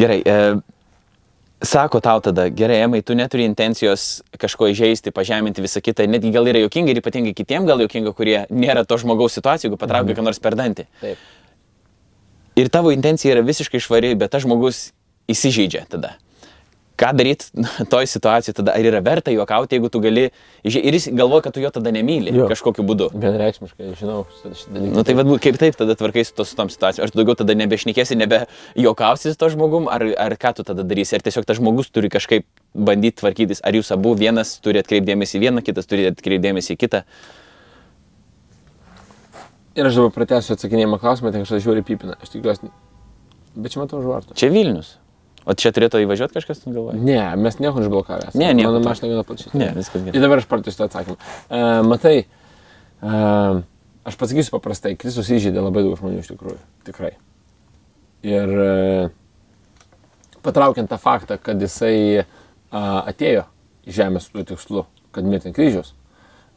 [0.00, 0.20] Gerai.
[0.24, 0.38] E,
[1.62, 6.06] sako tau tada, gerai, Emai, tu neturi intencijos kažko įžeisti, pažeminti visą kitą.
[6.08, 9.80] Netgi gal yra jokinga ir ypatingai kitiem gal jokinga, kurie nėra to žmogaus situacijų, jeigu
[9.80, 10.86] patraukia ką nors per dantį.
[11.02, 11.28] Taip.
[12.60, 14.90] Ir tavo intencija yra visiškai švari, bet tas žmogus
[15.30, 16.16] įsižeidžia tada.
[17.00, 17.48] Ką daryti
[17.92, 18.74] toj situacijai tada?
[18.76, 20.26] Ar yra verta juokauti, jeigu tu gali...
[20.68, 22.44] Ir jis galvoja, kad tu jo tada nemyli Jo.
[22.50, 23.06] kažkokiu būdu.
[23.16, 24.92] Vienareikšmiškai, žinau, dalyką.
[24.98, 27.06] Nu tai vad, kaip taip tada tvarkai su, to, su tom situacijom?
[27.06, 28.42] Ar tu daugiau tada nebešnekėsi, nebe
[28.76, 31.16] juokausi su to žmogum, ar, ar ką tu tada darysi?
[31.16, 32.44] Ar tiesiog tas žmogus turi kažkaip
[32.76, 33.64] bandyti tvarkytis?
[33.64, 37.04] Ar jūs abu vienas turi atkreipdėmėsi į vieną, kitas turi atkreipdėmėsi į kitą?
[39.78, 42.16] Ir aš dabar pratęsiu atsakinėjimą klausimą, tai kažkas žiūri pipina.
[42.20, 42.68] Aš tikiuosi.
[43.56, 44.34] Bet čia matau žvartą.
[44.36, 44.98] Čia Vilnius.
[45.48, 47.00] O čia turėtų įvažiuoti kažkas, tu galvoji?
[47.00, 48.32] Ne, mes nieko išblokavę.
[48.36, 48.74] Ne, nieko.
[48.74, 49.52] Mano mašina gana plačiai.
[49.56, 50.18] Ne, viskas gerai.
[50.18, 51.16] Ir dabar aš tą atsakymą.
[51.16, 52.16] Uh, matai,
[53.00, 53.62] uh,
[54.08, 56.58] aš pasakysiu paprastai, Kristus įžeidė labai daug žmonių iš tikrųjų.
[56.90, 57.14] Tikrai.
[58.28, 59.08] Ir uh,
[60.44, 62.28] patraukiant tą faktą, kad jisai uh,
[63.08, 63.46] atėjo
[63.88, 64.84] į žemę su tuo tikslu,
[65.16, 65.94] kad mirti ant kryžiaus,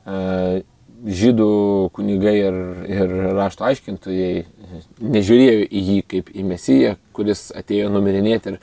[0.03, 0.59] uh,
[1.03, 1.49] žydų
[1.95, 4.45] kunigai ir, ir rašto aiškintojai
[5.03, 8.59] nežiūrėjo į jį kaip į mesiją, kuris atėjo numirinėti ir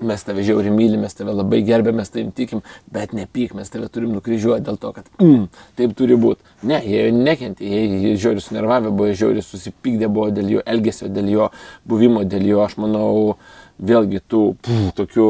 [0.00, 2.62] mes tave žiauri mylim, mes tave labai gerbėm, mes tavim tikim,
[2.92, 5.42] bet nepyk, mes tave turim nukryžiuoti dėl to, kad mm,
[5.76, 6.40] taip turi būti.
[6.70, 11.10] Ne, jie nekentė, jie, jie žiauri sunervavę buvo, jie žiauri susipykdė buvo dėl jo elgesio,
[11.12, 11.50] dėl jo
[11.88, 13.36] buvimo, dėl jo, aš manau,
[13.76, 15.28] vėlgi tų pff, tokių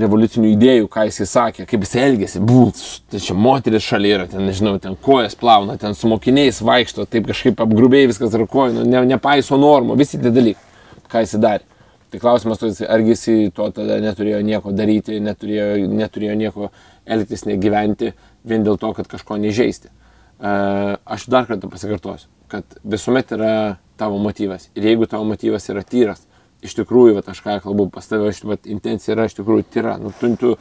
[0.00, 2.82] revoliucinių idėjų, ką jisai sakė, kaip jisai elgėsi, būt,
[3.12, 7.28] tai čia moteris šalia yra, ten, nežinau, ten kojas plauna, ten su mokiniais vaikšto, taip
[7.30, 11.72] kažkaip apgrubiai viskas rakoja, nu, ne, nepaiso normų, visi tie dalykai, ką jisai darė.
[12.12, 16.70] Tai klausimas, argi jisai to tada neturėjo nieko daryti, neturėjo, neturėjo nieko
[17.16, 18.12] elgtis, negyventi,
[18.46, 19.90] vien dėl to, kad kažko nežeisti.
[20.36, 23.52] Uh, aš dar kartą pasikartosiu, kad visuomet yra
[23.98, 24.68] tavo motyvas.
[24.76, 26.22] Ir jeigu tavo motyvas yra tyras,
[26.66, 29.96] iš tikrųjų, va, aš ką kalbu pas tave, aš, va, intencija yra iš tikrųjų tyra.
[30.02, 30.52] Nu, tu, tu,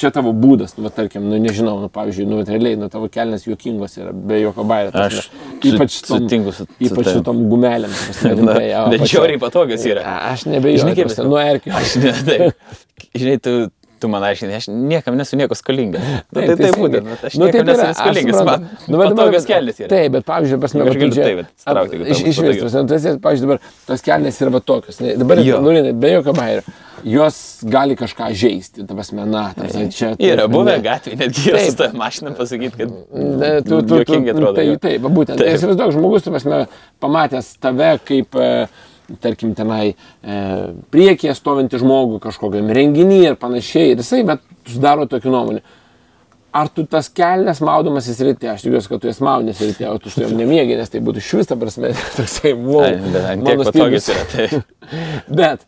[0.00, 3.44] čia tavo būdas, nu, va, tarkim, nu, nežinau, nu, pavyzdžiui, nu, realiai, nu, tavo kelnes
[3.44, 4.94] juokingos yra, be jokio bairė.
[5.06, 5.26] Aš
[5.74, 7.92] ypač su- tom, su- ypač su tom gumelėm.
[7.92, 10.06] ta prasme, rimtai, jo, Bet žiauriai patogios yra.
[10.30, 11.74] Aš nebejoju, Žinai, kaip ta prasme, nu, erkiu.
[11.76, 12.78] Aš ne, taip.
[13.20, 13.56] Žinai, tu,
[14.00, 16.02] tu man aiškini, aš niekam nesu nieko skolingas.
[16.10, 16.82] Nu, tai taip teisingai.
[16.82, 18.42] būtent, bet aš Nu, niekam nesu skolingas.
[18.48, 19.88] Man Nu, bet dabar- patogios kelnes yra.
[19.92, 23.46] Taip, bet pavyzdžiui, pas mane galiu taip jeigu tau Iš, iš vis, tas, tas, pavyzdžiui,
[23.48, 25.00] dabar tos kelnes yra va tokios.
[25.04, 25.60] Ne, dabar, Jo.
[25.64, 26.64] nu, Linai, be jokio bairio.
[27.00, 30.10] Jos gali kažką žaisti, ta prasme, na, ta prasme, čia.
[30.20, 31.70] Yra buvę gatvėje, netgi Taip.
[31.70, 32.90] su ta mašina pasakyti, kad
[33.40, 34.18] Ne, tu, tu, tu.
[34.52, 35.40] Tai, taip, būtent.
[35.40, 35.46] Taip.
[35.46, 36.66] Tai įsivaizduok, žmogus, tu prasme,
[37.00, 38.66] pamatęs tave kaip, e,
[39.22, 40.38] tarkim, tenai e,
[40.92, 43.94] priekyje stovinti žmogų kažkokiam renginį ir panašiai.
[43.94, 45.62] Ir jisai, bet sudaro tokių nuomonių.
[46.60, 49.86] Ar tu tas kelnes maudomas į rytį, aš tikiuosi, kad tu jas maudės į rytį,
[49.86, 53.36] o tu su jom nemiegi, nes tai būtų iš vis, ta prasme, toksai, wow, Ai,
[53.38, 54.08] mano stilius.
[54.10, 54.24] yra.
[54.32, 54.62] Tai.
[55.40, 55.62] Bet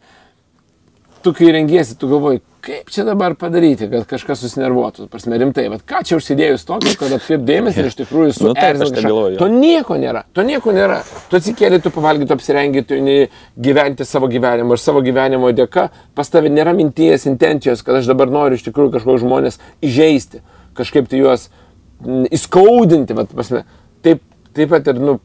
[1.22, 5.82] tu kai rengiesi, tu galvoji, kaip čia dabar padaryti, kad kažkas susinervuotų, prasme rimtai, bet
[5.88, 9.38] ką čia užsidėjus tokio, kad atkreipdėmės ir iš tikrųjų su Nu taip, aš galvoju.
[9.40, 11.00] To nieko nėra, to nieko nėra.
[11.30, 13.00] Tu atsikėlė, tu pavalgy, tu apsirengi, tu
[13.66, 18.30] gyventi savo gyvenimą ir savo gyvenimo dėka pas tavę nėra minties, intencijos, kad aš dabar
[18.30, 20.42] noriu iš tikrųjų kažkokius žmonės įžeisti,
[20.78, 21.48] kažkaip tai juos
[22.02, 23.64] mm, įskaudinti, bet prasme,
[24.06, 24.22] taip,
[24.54, 25.18] taip pat ir, nu,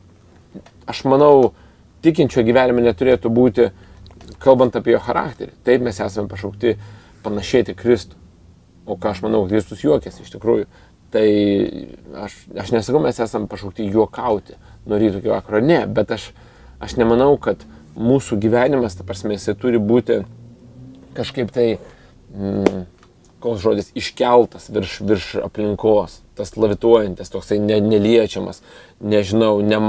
[0.90, 1.52] aš manau,
[2.06, 3.72] tikinčio gyvenime neturėtų būti,
[4.44, 5.54] kalbant apie jo charakterį.
[5.68, 6.76] Taip mes esame pašaukti
[7.26, 8.20] panašėti Kristų.
[8.88, 10.68] O ką aš manau, Kristus juokėsi iš tikrųjų.
[11.12, 11.28] Tai
[12.26, 14.58] aš, aš nesakau, mes esame pašaukti juokauti
[14.88, 15.62] nuo ryto iki vakaro.
[15.64, 16.30] Ne, bet aš,
[16.84, 17.64] aš nemanau, kad
[17.98, 20.22] mūsų gyvenimas, ta prasme, jisai turi būti
[21.18, 21.68] kažkaip tai,
[22.36, 22.86] mm,
[23.44, 28.62] koks žodis, iškeltas virš, virš aplinkos, tas lavituojantis, toksai ne, neliečiamas,
[29.02, 29.80] nežinau, ne,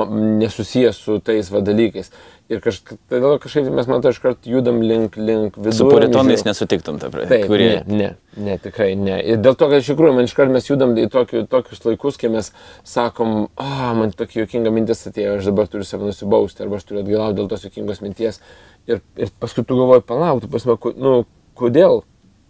[0.43, 2.13] nesusijęs su tais va dalykais.
[2.49, 5.89] Ir kažkaip, todėl kažkaip mes, man to iškart judam link, link Su vidurio.
[5.93, 7.29] puritonais nesutiktum, ta prasme.
[7.29, 7.83] Taip, Kurie...
[7.85, 8.07] ne, ne,
[8.47, 9.19] ne, tikrai ne.
[9.21, 12.31] Ir dėl to, kad iš tikrųjų, man iškart mes judam į tokiu, tokius laikus, kai
[12.33, 12.49] mes
[12.89, 17.03] sakom, a, man tokia juokinga mintis atėjo, aš dabar turiu save nusibausti, arba aš turiu
[17.05, 18.41] atgalauti dėl tos juokingos minties.
[18.89, 21.15] Ir, ir paskui tu galvoji, palauk, tu pasme, nu,
[21.61, 22.01] kodėl?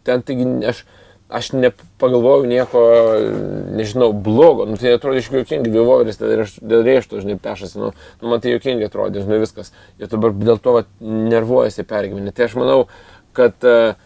[0.06, 0.84] Ten taigi aš,
[1.28, 2.82] aš nepagalvojau nieko,
[3.76, 8.40] nežinau, blogo, nu tai atrodo iš juokingai, gyvoris dėl, rėšto, žinai, pešasi, nu, nu man
[8.40, 9.74] tai juokingai atrodė, žinai, viskas.
[10.00, 12.32] Ir dabar dėl to vat, nervuojasi pergyveni.
[12.32, 12.78] Tai aš manau,
[13.36, 13.98] kad uh,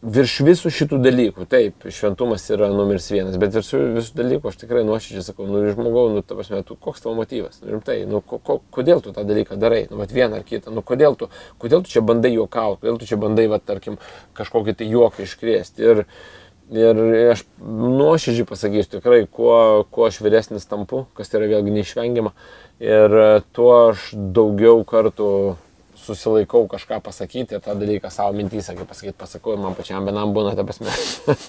[0.00, 4.84] virš visų šitų dalykų, taip, šventumas yra numeris vienas, bet virš visų dalykų aš tikrai
[4.88, 8.38] nuoširdžiai sakau, nu, žmogau, nu, ta prasme, tu, koks tavo motyvas, nu, rimtai, nu, ko,
[8.40, 11.28] ko, kodėl tu tą dalyką darai, nu, vat vieną ar kitą, nu, kodėl tu,
[11.60, 14.00] kodėl tu čia bandai juokauti, kodėl tu čia bandai, va, tarkim,
[14.38, 15.84] kažkokį tai juoką iškrėsti.
[15.84, 16.04] Ir,
[16.70, 17.00] ir
[17.32, 22.32] aš nuoširdžiai pasakysiu, tikrai, kuo, kuo aš vyresnis tampu, kas yra vėlgi neišvengiama,
[22.82, 25.30] ir e, tuo aš daugiau kartų
[26.04, 30.34] susilaikau kažką pasakyti ir tą dalyką savo mintys, kaip pasakyti, pasakau ir man pačiam vienam
[30.36, 30.92] būna, ta prasme,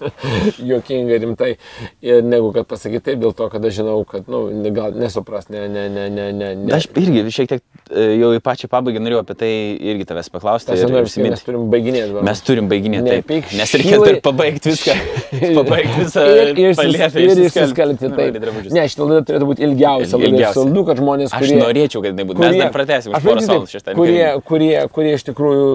[0.71, 1.51] juokingai rimtai,
[2.05, 5.49] ir negu kad pasakyti taip, dėl to, kad aš žinau, kad, na, nu, gal nesupras,
[5.53, 6.53] ne, ne, ne, ne, ne.
[6.65, 6.75] ne.
[6.77, 9.51] Aš irgi šiek tiek e, jau į pačią pabaigą norėjau apie tai
[9.93, 10.75] irgi tavęs paklausti.
[10.77, 11.35] Ir noriu, užsiminti.
[11.35, 12.25] mes turim baiginėti.
[12.27, 13.31] Mes turim baiginėti taip.
[13.31, 14.95] Nepyk, Nes reikėtų ir pabaigti viską.
[15.59, 18.11] pabaigti visą Ir, ir, paliepę ir išsiskalbti.
[18.15, 18.37] Taip.
[18.71, 20.19] Ne, šitą laidą turėtų būti ilgiausia.
[20.19, 20.53] Ilgiausia.
[20.57, 21.59] Saldu, kad žmonės, Aš kurie...
[21.61, 22.43] norėčiau, kad tai būtų.
[22.43, 23.95] Mes dar pratęsime už Aš porą valandų šeštą.
[23.97, 25.65] Kurie, kurie, kurie iš tikrųjų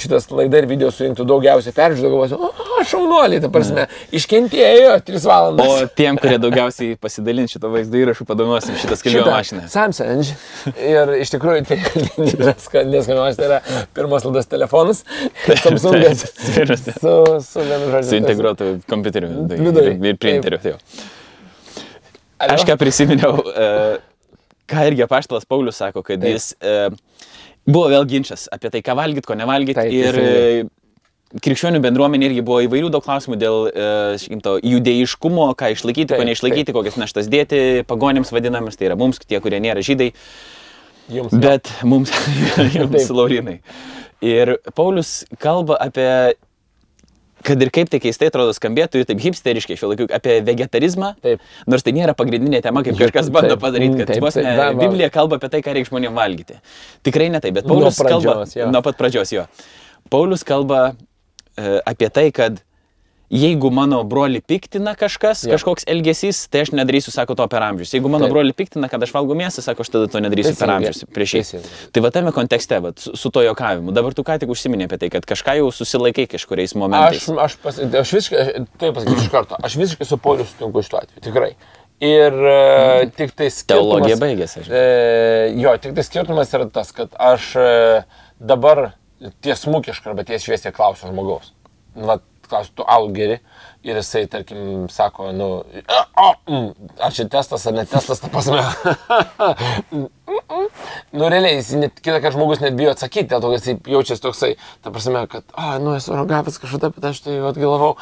[0.00, 5.70] šitas laida ir video surinktų daugiausiai peržiūrų, galvosiu, o, šaunuoliai, ta prasme, iškentėjo 3 valandas.
[5.84, 9.64] O tiem, kurie daugiausiai pasidalins šito vaizdo įrašų, padovanosim šitą skalbimo mašiną.
[9.72, 10.30] Samsung.
[10.76, 11.80] Ir iš tikrųjų tai
[12.94, 13.60] neskaniuosi, tai yra
[13.96, 15.04] pirmas laidas telefonas.
[15.64, 16.26] Samsungas.
[16.54, 18.08] Taip, Su, su vienu žodžiu.
[18.10, 19.92] Su integruotu kompiuteriu tai- Viduj.
[20.10, 20.58] ir- printeriu.
[20.62, 20.74] tai?
[22.44, 23.68] Aš ką prisiminiau, e,
[24.68, 26.34] ką irgi apaštalas Paulius sako, kad Taip.
[26.34, 26.90] jis e,
[27.66, 29.76] buvo vėl ginčas apie tai, ką valgyti, ko nevalgyti.
[29.78, 30.64] Taip, Ir teisingai.
[30.64, 33.86] e, krikščionių bendruomenė irgi buvo įvairių daug klausimų dėl e,
[34.22, 38.98] sakykim, to judėjiškumo, ką išlaikyti, Taip, ko neišlaikyti, kokias naštas dėti pagonėms vadinamas, tai yra
[39.00, 40.12] mums, tie, kurie nėra žydai,
[41.12, 41.34] Jums.
[41.36, 42.12] bet mums,
[42.76, 43.10] jums Taip.
[43.16, 43.58] laurinai.
[44.24, 46.06] Ir Paulius kalba apie,
[47.44, 51.14] kad ir kaip tai keistai atrodo skambėtų, taip hipsteriškai, šiuo laiku, apie vegetarizmą.
[51.24, 51.44] Taip.
[51.70, 54.68] Nors tai nėra pagrindinė tema, kaip kažkas bando Taip, padaryti, kad taip, taip, va, va.
[54.78, 56.60] Biblija kalba apie tai, ką reikia žmonėms valgyti.
[57.06, 58.70] Tikrai ne taip, bet Nuo Paulius kalba pradžios, jo.
[58.72, 59.44] nuo pat pradžios jo.
[60.12, 62.62] Paulius kalba e, apie tai, kad
[63.30, 65.54] jeigu mano broli piktina kažkas, Jo.
[65.54, 67.94] kažkoks elgesys, tai aš nedarysiu, sako, to per amžius.
[67.94, 68.34] Jeigu mano Taip.
[68.34, 71.34] broli piktina, kad aš valgau mėsą, sako, aš tada to nedarysiu per Teisingai, amžius prieš
[71.34, 71.62] jį.
[71.94, 73.94] Tai va tame kontekste, va, su, su to jokavimu.
[73.96, 77.28] Dabar tu ką tik užsiminė apie tai, kad kažką jau susilaikai kažkuriais momentais.
[77.28, 78.44] Aš, aš, pas, aš visiškai,
[78.82, 81.54] taip pasakysiu iš karto, aš visiškai su Pauliu sutinku šituo atveju, tikrai.
[82.04, 83.70] Ir e, tik tai skirtumas...
[83.70, 84.64] Teologija baigėsi.
[84.66, 84.84] E,
[85.62, 87.68] jo, tik tai skirtumas yra tas, kad aš e,
[88.42, 88.88] dabar
[89.44, 91.52] tiesmukiškai arba tiesiai šviesiai klausiu žmogaus.
[91.94, 92.18] Va,
[92.54, 93.38] klausiu, tu alų geri
[93.84, 95.48] ir jisai, tarkim, sako, nu,
[96.16, 98.62] o, mm, ar čia testas ar ne testas, ta prasme.
[101.18, 104.24] nu, realiai, jis net, kitą kartą žmogus net bijo atsakyti, dėl to, kad jis jaučiasi
[104.24, 104.50] toksai,
[104.84, 107.92] ta prasme, kad, a, nu, esu ragavęs kažkada, bet aš tai atgalavau.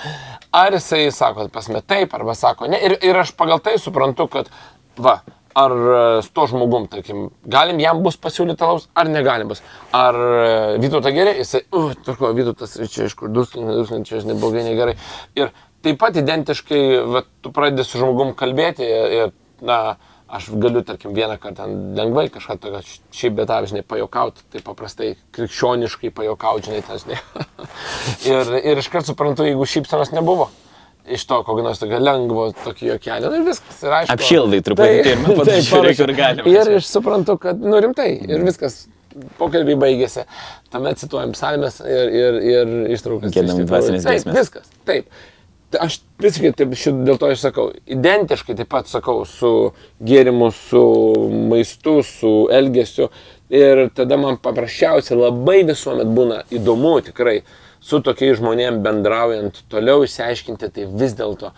[0.55, 2.79] Ar jisai sako, ta prasme, taip, arba sako, ne.
[2.79, 4.55] Ir, ir aš pagal tai suprantu, kad,
[5.03, 5.19] va,
[5.55, 9.63] ar e, su to žmogum, tarkim, galim jam bus pasiūlyti alaus, ar negalim bus.
[9.97, 14.65] Ar e, Vytauta gerai, jisai, uh, turko, Vytautas čia iš kur duslina, duslina, čia neblogai,
[14.69, 14.97] negerai.
[15.39, 15.53] Ir
[15.85, 19.79] taip pat identiškai, va, tu pradedi su žmogum kalbėti ir, na,
[20.33, 22.81] aš galiu, tarkim, vieną kartą lengvai kažką tokio,
[23.13, 27.21] šiaip bet, žinai, pajokauti, tai paprastai krikščioniškai pajokauti, žinai, tas, žinai.
[28.33, 30.49] ir, ir iškart suprantu, jeigu šypsenos nebuvo.
[31.11, 33.81] Iš to, kokio nors tokio lengvo, tokio jokelio, nu ir viskas.
[33.83, 35.99] Ir aišku, Apšildai truputį pirmą, po to taip, žiūrėk, parašė.
[36.05, 36.53] kur galima.
[36.53, 38.85] Ir aš suprantu, kad, nu rimtai, ir viskas.
[39.37, 40.23] Pokalbiai baigėsi,
[40.73, 43.35] tuomet cituojam psalmes ir, ir, ir ištraukas.
[43.35, 43.67] Tikrųjų.
[43.69, 44.39] dvasinės giesmės.
[44.39, 44.71] viskas.
[44.89, 45.11] Taip.
[45.73, 49.73] Tai Aš visiškai taip, šit, dėl to aš sakau, identiškai taip pat sakau su
[50.05, 50.83] gėrimu, su
[51.49, 53.09] maistu, su elgesiu.
[53.53, 57.39] Ir tada man paprasčiausiai labai visuomet būna įdomu tikrai
[57.83, 61.53] su tokiais žmonėmis bendraujant, toliau išsiaiškinti, tai vis dėlto,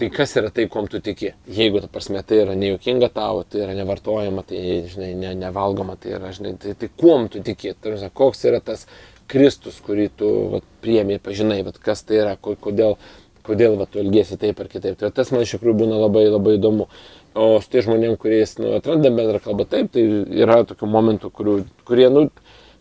[0.00, 1.32] tai kas yra tai, kuom tu tiki.
[1.46, 6.16] Jeigu, ta prasme, tai yra nejuokinga tau, tai yra nevartojama, tai, žinai, ne, nevalgoma, tai
[6.18, 8.88] yra, žinai, tai, tai kuom tu tiki, yra, koks yra tas
[9.30, 12.98] Kristus, kurį tu vat, priemi, pažinai, vat, kas tai yra, ko- kodėl,
[13.46, 14.98] kodėl vat, tu elgesi taip ar kitaip.
[15.00, 16.88] Tai tas man iš tikrųjų būna labai labai įdomu.
[17.34, 20.04] O su tai žmonėm, kuriais nu, atrandam bendrą kalbą, taip, tai
[20.42, 21.56] yra tokių momentų, kurių,
[21.88, 22.28] kurie, nu,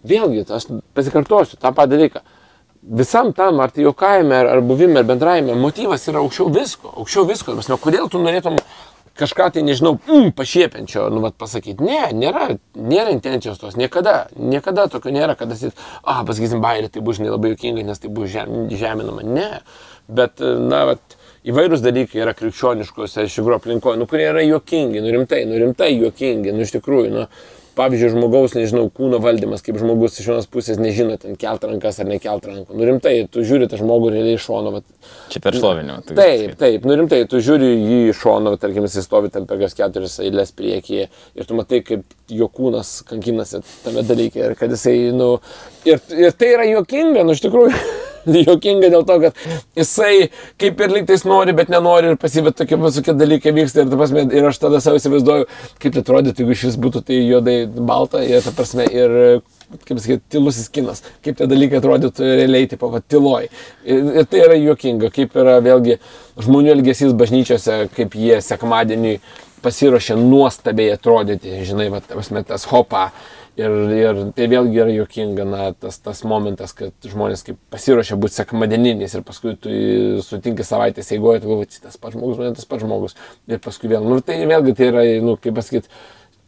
[0.07, 2.23] vėlgi, aš pasikartosiu tą patį dalyką.
[2.83, 7.29] Visam tam, ar tai juokavime, ar, ar buvime, ar bendravime, motyvas yra aukščiau visko, aukščiau
[7.29, 7.55] visko.
[7.55, 8.57] Mes, nu, kodėl tu norėtum
[9.19, 11.83] kažką tai, nežinau, mm, pašiepiančio, nu, vat, pasakyti.
[11.85, 15.71] Ne, nėra, nėra intencijos tos, niekada, niekada tokio nėra, kad esi,
[16.03, 19.23] ah, pasakysim, bairį, tai bus žinai labai juokinga, nes tai bus žem, žeminama.
[19.23, 19.49] Ne,
[20.09, 25.11] bet, na, vat, įvairūs dalykai yra krikščioniškose iš tikrųjų aplinkoje, nu, kurie yra juokingi, nu,
[25.13, 27.27] rimtai, nu, rimtai juokingi, nu, iš tikrųjų, nu,
[27.77, 32.09] pavyzdžiui, žmogaus, nežinau, kūno valdymas, kaip žmogus iš vienos pusės nežino, ten kelt rankas ar
[32.09, 32.77] nekelt rankų.
[32.77, 34.87] Nu, rimtai, tu žiūri tą žmogų realiai iš šono, vat,
[35.33, 35.99] Čia per šlovinimą.
[36.11, 36.57] Taip, sakai.
[36.61, 40.19] taip, nu rimtai, tu žiūri jį iš šono, tarkim, jis stovi ten per kokias keturias
[40.23, 45.35] eilės priekyje ir tu matai, kaip jo kūnas kankinasi tame dalyke ir kad jisai, nu,
[45.87, 48.01] ir, ir tai yra juokinga, nu, iš tikrųjų.
[48.47, 49.39] Jokinga dėl to, kad
[49.77, 50.29] jisai
[50.61, 54.47] kaip ir liktais nori, bet nenori ir pasibet tokie visokie dalykai vyksta ir, prasme, ir
[54.49, 55.49] aš tada savo įsivaizduoju,
[55.83, 59.15] kaip tai atrodytų, jeigu šis būtų tai juodai balta ir, ta prasme, ir,
[59.83, 63.49] kaip sakyti, tylusis kinas, kaip tie dalykai atrodytų realiai, tipo, va, tyloj.
[63.83, 65.99] Ir, ir tai yra juokinga, kaip yra vėlgi
[66.43, 69.17] žmonių elgesys bažnyčiose, kaip jie sekmadienį
[69.63, 73.09] pasiruošia nuostabiai atrodyti, žinai, va, tas hopa.
[73.53, 78.39] Ir, ir tai vėlgi yra juokinga, na, tas, tas momentas, kad žmonės kaip pasiruošia būti
[78.39, 79.69] sekmadieniniais ir paskui tu
[80.25, 83.13] sutinki savaitės eigoje, tu galvoji, tas pats žmogus, man tas pats žmogus.
[83.45, 85.93] Ir paskui vėl, nu, tai vėlgi tai yra, nu, kaip pasakyti,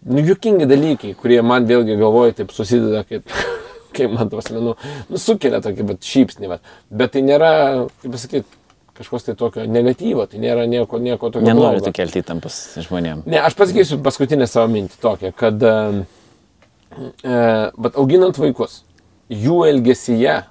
[0.10, 3.30] nu, juokingi dalykai, kurie man vėlgi galvoje taip susideda, kaip,
[4.00, 7.54] kaip man tos, nu, nu, sukelia tokį, bet šypsnį, bet, bet tai nėra,
[8.02, 8.62] kaip pasakyti,
[8.98, 11.46] kažkoks tai tokio negatyvo, tai nėra nieko, nieko tokio.
[11.46, 13.28] Nenoriu tu kelti įtampas žmonėm.
[13.30, 16.06] Ne, aš pasakysiu paskutinę savo mintį tokią, kad uh,
[17.24, 18.84] bet auginant vaikus,
[19.32, 20.42] jų elgesyje,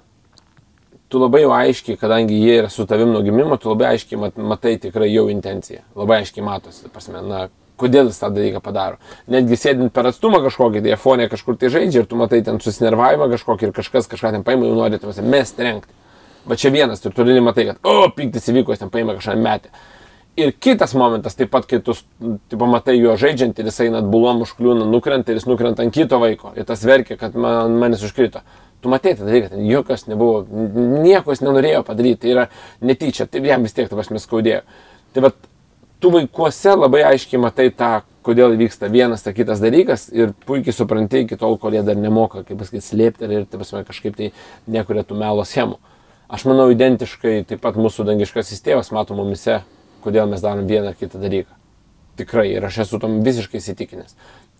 [1.12, 4.38] tu labai jau aiškiai, kadangi jie yra su tavim nuo gimimo, tu labai aiškiai mat,
[4.38, 5.84] matai tikrai jau intenciją.
[5.98, 7.44] Labai aiškiai matosi, prasme, na,
[7.80, 8.98] kodėl jis tą dalyką padaro.
[9.30, 13.28] Netgi sėdint per atstumą kažkokį, tai fonė kažkur tai žaidžia ir tu matai ten susinervavimą
[13.34, 15.94] kažkokį ir kažkas kažką ten paima, jau nori tavęs mes trenkti.
[16.44, 19.70] Va čia vienas, tu turi matai, kad, o, piktis įvyko, jis ten paima kažką metę.
[20.34, 24.42] Ir kitas momentas, taip pat, kai tu taip, pamatai jo žaidžiant ir jisai net bulom
[24.42, 28.42] užkliūna, nukrenta ir jis nukrenta ant kito vaiko ir tas verkia, kad man, manis užkrito.
[28.84, 30.44] tu tą dalyką, ten jokios nebuvo,
[31.00, 32.42] nieko jis nenorėjo padaryti, tai yra
[32.84, 34.60] netyčia, tai jam vis tiek, tu prasme, skaudėjo.
[35.14, 35.30] Tai va,
[36.00, 41.24] tu vaikuose labai aiškiai matai tą, kodėl vyksta vienas ar kitas dalykas ir puikiai supranti
[41.24, 44.32] iki tol, kol jie dar nemoka, kaip pasakyti, slėpti ir, tai prasme, kažkaip tai
[44.68, 45.80] nekuria tų melo schemų.
[46.28, 49.62] Aš manau, identiškai taip pat mūsų dangiškasis tėvas mato mumise,
[50.04, 51.60] kodėl mes darom vieną ar kitą dalyką.
[52.18, 54.14] Tikrai, ir aš esu tam visiškai įsitikinęs.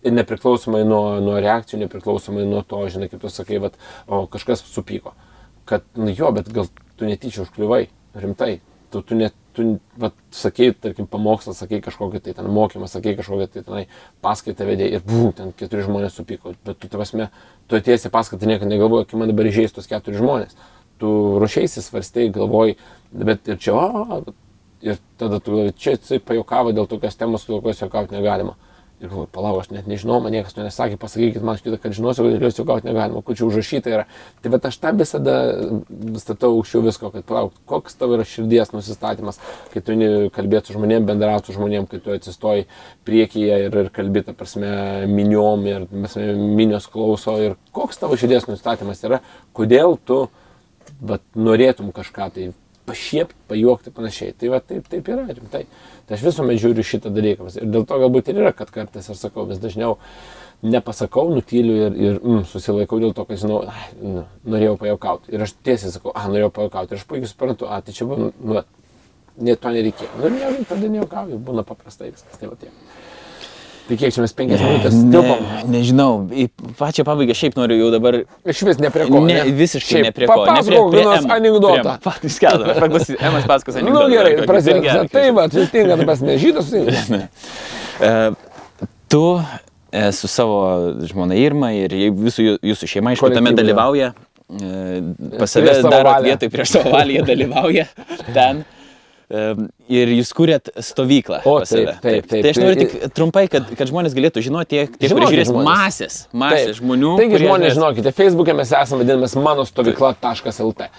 [0.05, 4.65] Ir nepriklausomai nuo, nuo reakcijų, nepriklausomai nuo to, žinai, kaip tu sakai, vat, o kažkas
[4.67, 5.15] supyko.
[5.65, 6.67] Kad, nu jo, bet gal
[6.99, 7.87] tu netyčia užkliuvai,
[8.21, 8.59] rimtai.
[8.93, 13.49] Tu, tu net, tu, vat, sakei, tarkim, pamokslą, sakei kažkokį tai ten mokymą, sakei kažkokią
[13.55, 13.81] tai tenai
[14.23, 16.53] paskaitą vedė ir bum, ten keturi žmonės supyko.
[16.67, 17.31] Bet tu, tavasme,
[17.65, 20.55] tu atėjęs į paskaitą niekada negalvoji, kaip man dabar išėjus tos keturi žmonės.
[21.01, 22.77] Tu ruošiaisi, svarstai, galvoji,
[23.11, 24.21] bet ir čia, o,
[24.85, 28.55] ir tada tu galvoji, čia jisai pajokavo dėl tokios temos, dėl kurios juokauti negalima.
[29.01, 32.29] Ir galvoju, palauk, aš net nežinau, man niekas to nesakė, pasakykit man šitą, kad žinosiu,
[32.31, 34.05] kad jos juokauti negalima, kur čia užrašyta yra.
[34.39, 35.33] Tai bet aš tą visada
[36.21, 39.41] statau aukščiau visko, kad palauk, koks tavo yra širdies nusistatymas,
[39.73, 42.69] kai tu eini kalbėti su žmonėm, bendrauti su žmonėm, kai tu atsistoji
[43.09, 44.71] priekyje ir, ir kalbėti, prasme,
[45.11, 49.19] miniom ir prasme, minios klauso ir koks tavo širdies nusistatymas yra,
[49.51, 50.23] kodėl tu
[51.01, 52.53] vat, norėtum kažką tai
[52.85, 54.33] pašiepti, pajuokti panašiai.
[54.39, 55.65] Tai va taip, taip yra rimtai.
[56.05, 57.49] Tai aš visuomet žiūriu šitą dalyką.
[57.59, 59.97] Ir dėl to galbūt ir yra, kad kartais aš sakau vis dažniau
[60.65, 65.33] nepasakau, nutyliu ir, ir mm, susilaikau dėl to, kad žinau, ai, nu, norėjau pajaukauti.
[65.35, 66.95] Ir aš tiesiai sakau, ah, norėjau pajaukauti.
[66.95, 68.61] Ir aš puikiai suprantu, ah, tai čia buvo, nu,
[69.49, 70.11] net to nereikėjo.
[70.21, 72.39] Nu, ir ne, tada nejaukauju, būna paprastai viskas.
[72.39, 72.84] Tai va tiek.
[73.85, 74.95] Tai kiek čia mes penkias minutės?
[74.97, 75.35] Ne,
[75.69, 76.47] nežinau, į
[76.79, 78.15] pačią pabaigą šiaip noriu jau dabar.
[78.49, 79.19] Iš vis ne prie ko.
[79.27, 80.39] Ne, visiškai Šiaip ne prie ko.
[80.41, 81.93] Ne prie papasakok vienos anekdotą.
[82.01, 84.07] Patys kalbame, paklausys, Emas pasakos Na anekdotą.
[84.09, 84.33] nu, gerai,
[84.65, 86.73] dirgelį Tai va, vis tinka, tas nežydas.
[86.73, 87.27] tai-
[88.01, 88.31] E,
[89.07, 89.21] Tu
[89.93, 90.57] e, su savo
[91.07, 94.09] žmona Irma ir visų jūsų šeima, aišku, tame dalyvauja.
[94.49, 97.85] e, Pas save darot vietoj prieš savo valią, jie dalyvauja
[98.35, 98.65] ten.
[99.29, 101.39] Ir jūs kūrėt stovyklą.
[101.49, 101.95] O, save.
[101.97, 102.41] taip, taip, taip.
[102.45, 105.49] Tai aš noriu Tai- tik trumpai, kad, kad žmonės galėtų žinoti, tie, tie kurie žiūrės
[105.49, 105.65] žmonės.
[105.65, 106.79] masės, masės Taip.
[106.83, 107.13] žmonių.
[107.17, 110.89] Taigi žmonės, žiūrės- žinokite, Facebook'e mes esame vadinamas mano stovykla.lt.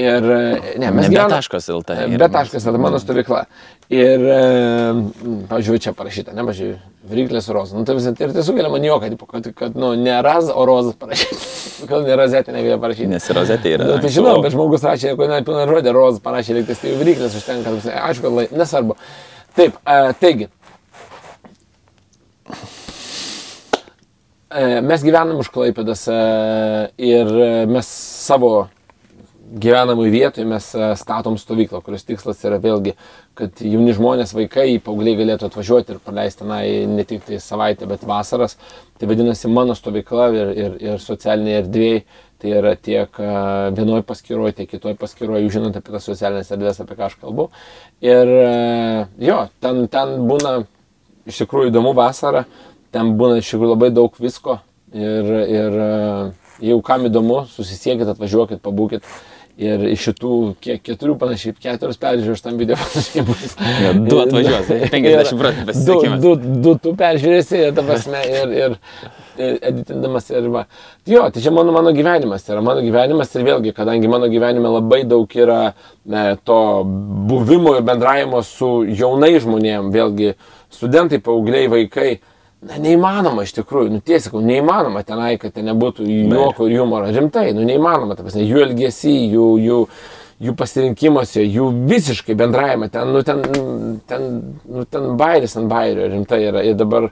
[0.00, 2.96] Ir, e, ne, mes Ne be gyvename- taškas LT, E, yra Be taškas, tada mano
[3.00, 3.44] stovykla.
[3.90, 4.92] Ir, e,
[5.50, 6.78] pažiūrėjau, čia parašyta, ne, pažiūrėjau,
[7.10, 7.74] Vyriklės rozas.
[7.74, 10.94] Nu, tai vis ir tai sukelia man juoką, kad, kad, nu, ne raz, o rozas
[11.00, 11.38] parašyti.
[11.88, 13.10] Kodėl ne razetė negalėjo parašyti?
[13.10, 13.88] Nes rozetė yra.
[13.88, 17.36] Na, tai žinau, bet žmogus rašė, kodėl net pilną žodį rozas parašė, reikės tai vyriklės
[17.40, 18.96] užtenka, aišku, kad lai, nesvarbu.
[19.56, 20.48] Taip, e, taigi.
[24.50, 26.20] E, mes gyvenam už Klaipėdas e,
[27.10, 27.32] ir
[27.70, 27.90] mes
[28.26, 28.68] savo
[29.50, 30.68] gyvenamui vietoj mes
[31.00, 32.94] statom stovyklą, kurios tikslas yra vėlgi,
[33.40, 38.04] kad jauni žmonės, vaikai, paaugliai galėtų atvažiuoti ir praleisti tenai ne tik tai savaitę, bet
[38.06, 38.58] vasaras.
[39.00, 42.02] Tai vadinasi mano stovykla ir, ir, ir socialiniai erdvėjai.
[42.40, 43.18] Tai yra tiek
[43.76, 47.50] vienoje paskyroje, tiek kitoje paskyroje, jūs žinote apie tas socialinės erdvės, apie ką aš kalbu.
[48.00, 48.30] Ir
[49.20, 50.54] jo, ten, ten būna
[51.28, 52.46] iš tikrųjų įdomu vasara,
[52.96, 54.56] ten būna iš tikrųjų labai daug visko.
[54.96, 55.76] Ir, ir
[56.64, 59.04] jeigu kam įdomu, susisiekit, atvažiuokit, pabūkit.
[59.60, 60.28] Ir iš šitų,
[60.64, 63.56] kiek keturių panašiai, keturios peržiūros tam video panašiai bus.
[63.84, 66.22] Jo, du atvažiuos, 50 procentų Du, pasisekimas.
[66.22, 66.30] du,
[66.64, 68.78] du tu peržiūrėsi, ta prasme, ir, ir,
[69.36, 70.62] ir editindamas ir va.
[71.10, 74.72] Jo, tai čia mano, mano gyvenimas, tai yra mano gyvenimas ir vėlgi, kadangi mano gyvenime
[74.78, 75.60] labai daug yra
[76.08, 76.58] ne, to
[77.28, 80.32] buvimo ir bendravimo su jaunai žmonėm, vėlgi
[80.72, 82.10] studentai, paaugliai, vaikai.
[82.60, 87.08] Na, neįmanoma iš tikrųjų, nu tiesiog, neįmanoma tenai, kad ten nebūtų juoko ir humoro.
[87.08, 89.78] Rimtai, nu neįmanoma, ta prasme, jų elgesy, jų, jų,
[90.44, 93.40] jų pasirinkimuose, jų visiškai bendravime, ten, nu, ten,
[94.10, 94.28] ten,
[94.68, 96.66] nu, ten bairis ant bairio, rimtai yra.
[96.68, 97.08] Ir dabar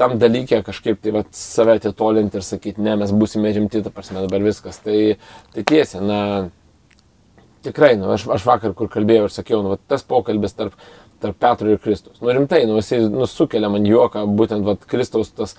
[0.00, 4.20] tam dalykė kažkaip tai vat, save atitolinti ir sakyti, ne, mes būsime rimti, ta prasme,
[4.26, 4.82] dabar viskas.
[4.84, 4.98] Tai,
[5.56, 6.20] tai tiesa, na,
[7.64, 10.76] tikrai, nu, aš, aš vakar, kur kalbėjau ir sakiau, nu, vat, tas pokalbis tarp,
[11.22, 12.18] tarp Petro ir Kristaus.
[12.20, 15.56] Nu, rimtai, nu, jisai nu, sukelia man juoką, būtent vat, Kristaus tas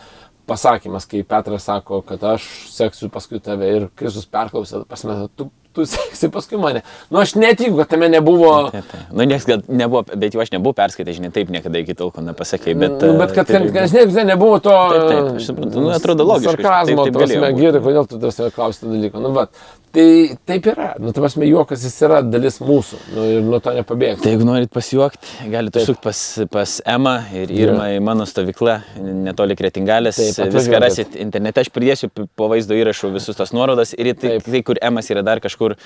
[0.50, 5.86] pasakymas, kai Petras sako, kad aš seksiu paskui tave ir Kristus perklausė, pasme, tu, tu
[5.88, 6.82] seksi paskui mane.
[7.14, 8.50] Nu, aš netikiu, kad tame nebuvo...
[8.74, 9.04] Tai, tai.
[9.14, 12.26] Nu, nieks gal nebuvo, bet jau aš nebuvau perskaitęs, žinai, taip niekada iki tol, kol
[12.28, 12.98] nepasakėjai, bet...
[13.06, 14.74] nu, bet kad, tai- kad, kad ne, visai nebuvo to...
[14.74, 15.86] Taip, taip, aš suprantu.
[15.86, 17.62] Nu, atrodo logiška, Sarkazmo, taip- taip būt.
[17.62, 19.24] gėda, kodėl tu tas klausti dalyko.
[19.24, 19.64] Nu, bet,
[19.96, 20.06] tai
[20.48, 20.92] taip yra.
[21.02, 23.00] Nu, tai prasme, juokas jis yra dalis mūsų.
[23.16, 24.24] Nu, ir nuo to nepabėgti.
[24.26, 26.22] Tai jeigu norit pasijuokti, galite užsukti pas,
[26.54, 28.80] pas Emą ir Irmą į mano stovyklą,
[29.28, 30.22] netoli Kretingalės.
[30.38, 34.36] Taip, Viską rasit internete, aš pridėsiu po vaizdo įrašų visus tos nuorodas ir į tai,
[34.46, 35.78] tai, kur Emas yra dar kažkur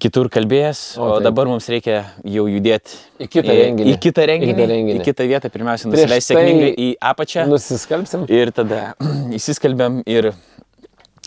[0.00, 1.26] kitur kalbėjęs, o, O, taip.
[1.28, 3.90] dabar mums reikia jau judėti Į kitą renginį.
[3.92, 4.48] Į kitą renginį.
[4.48, 4.94] Į kitą renginį.
[4.96, 5.50] Į kitą vietą.
[5.52, 7.44] Pirmiausia, Prieš nusileis tai sėkmingai į apačią.
[7.50, 8.24] Nusiskalbsim.
[8.32, 8.78] Ir tada
[9.36, 10.30] įsiskelbėm ir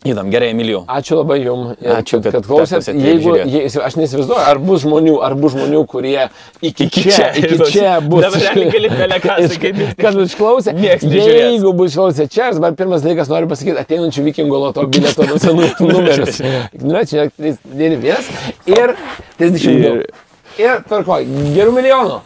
[0.04, 0.82] Įdam, gerai, Emilijau.
[0.92, 2.90] Ačiū labai jums, Ačiū, kad, kad- klausėt.
[2.92, 3.52] Jeigu, žiūrėt.
[3.54, 6.26] je, aš neįsivaizduoju, ar bus žmonių, ar bus žmonių, kurie
[6.62, 8.26] iki, čia, iki čia bus.
[8.26, 8.44] dabar
[9.24, 9.88] gali sakyti.
[10.04, 10.74] Kad išklausė.
[11.08, 15.72] Jeigu bus išklausę čia, aš dabar pirmas dalykas noriu pasakyti, ateinančių vikingų loto bilieto senų
[15.94, 16.42] numerius.
[16.84, 18.30] Nu, čia 91
[18.76, 18.96] ir
[19.40, 19.80] 32.
[19.80, 20.06] Ir-
[20.54, 21.16] Ir tvarko,
[21.56, 22.20] gerų milijonų.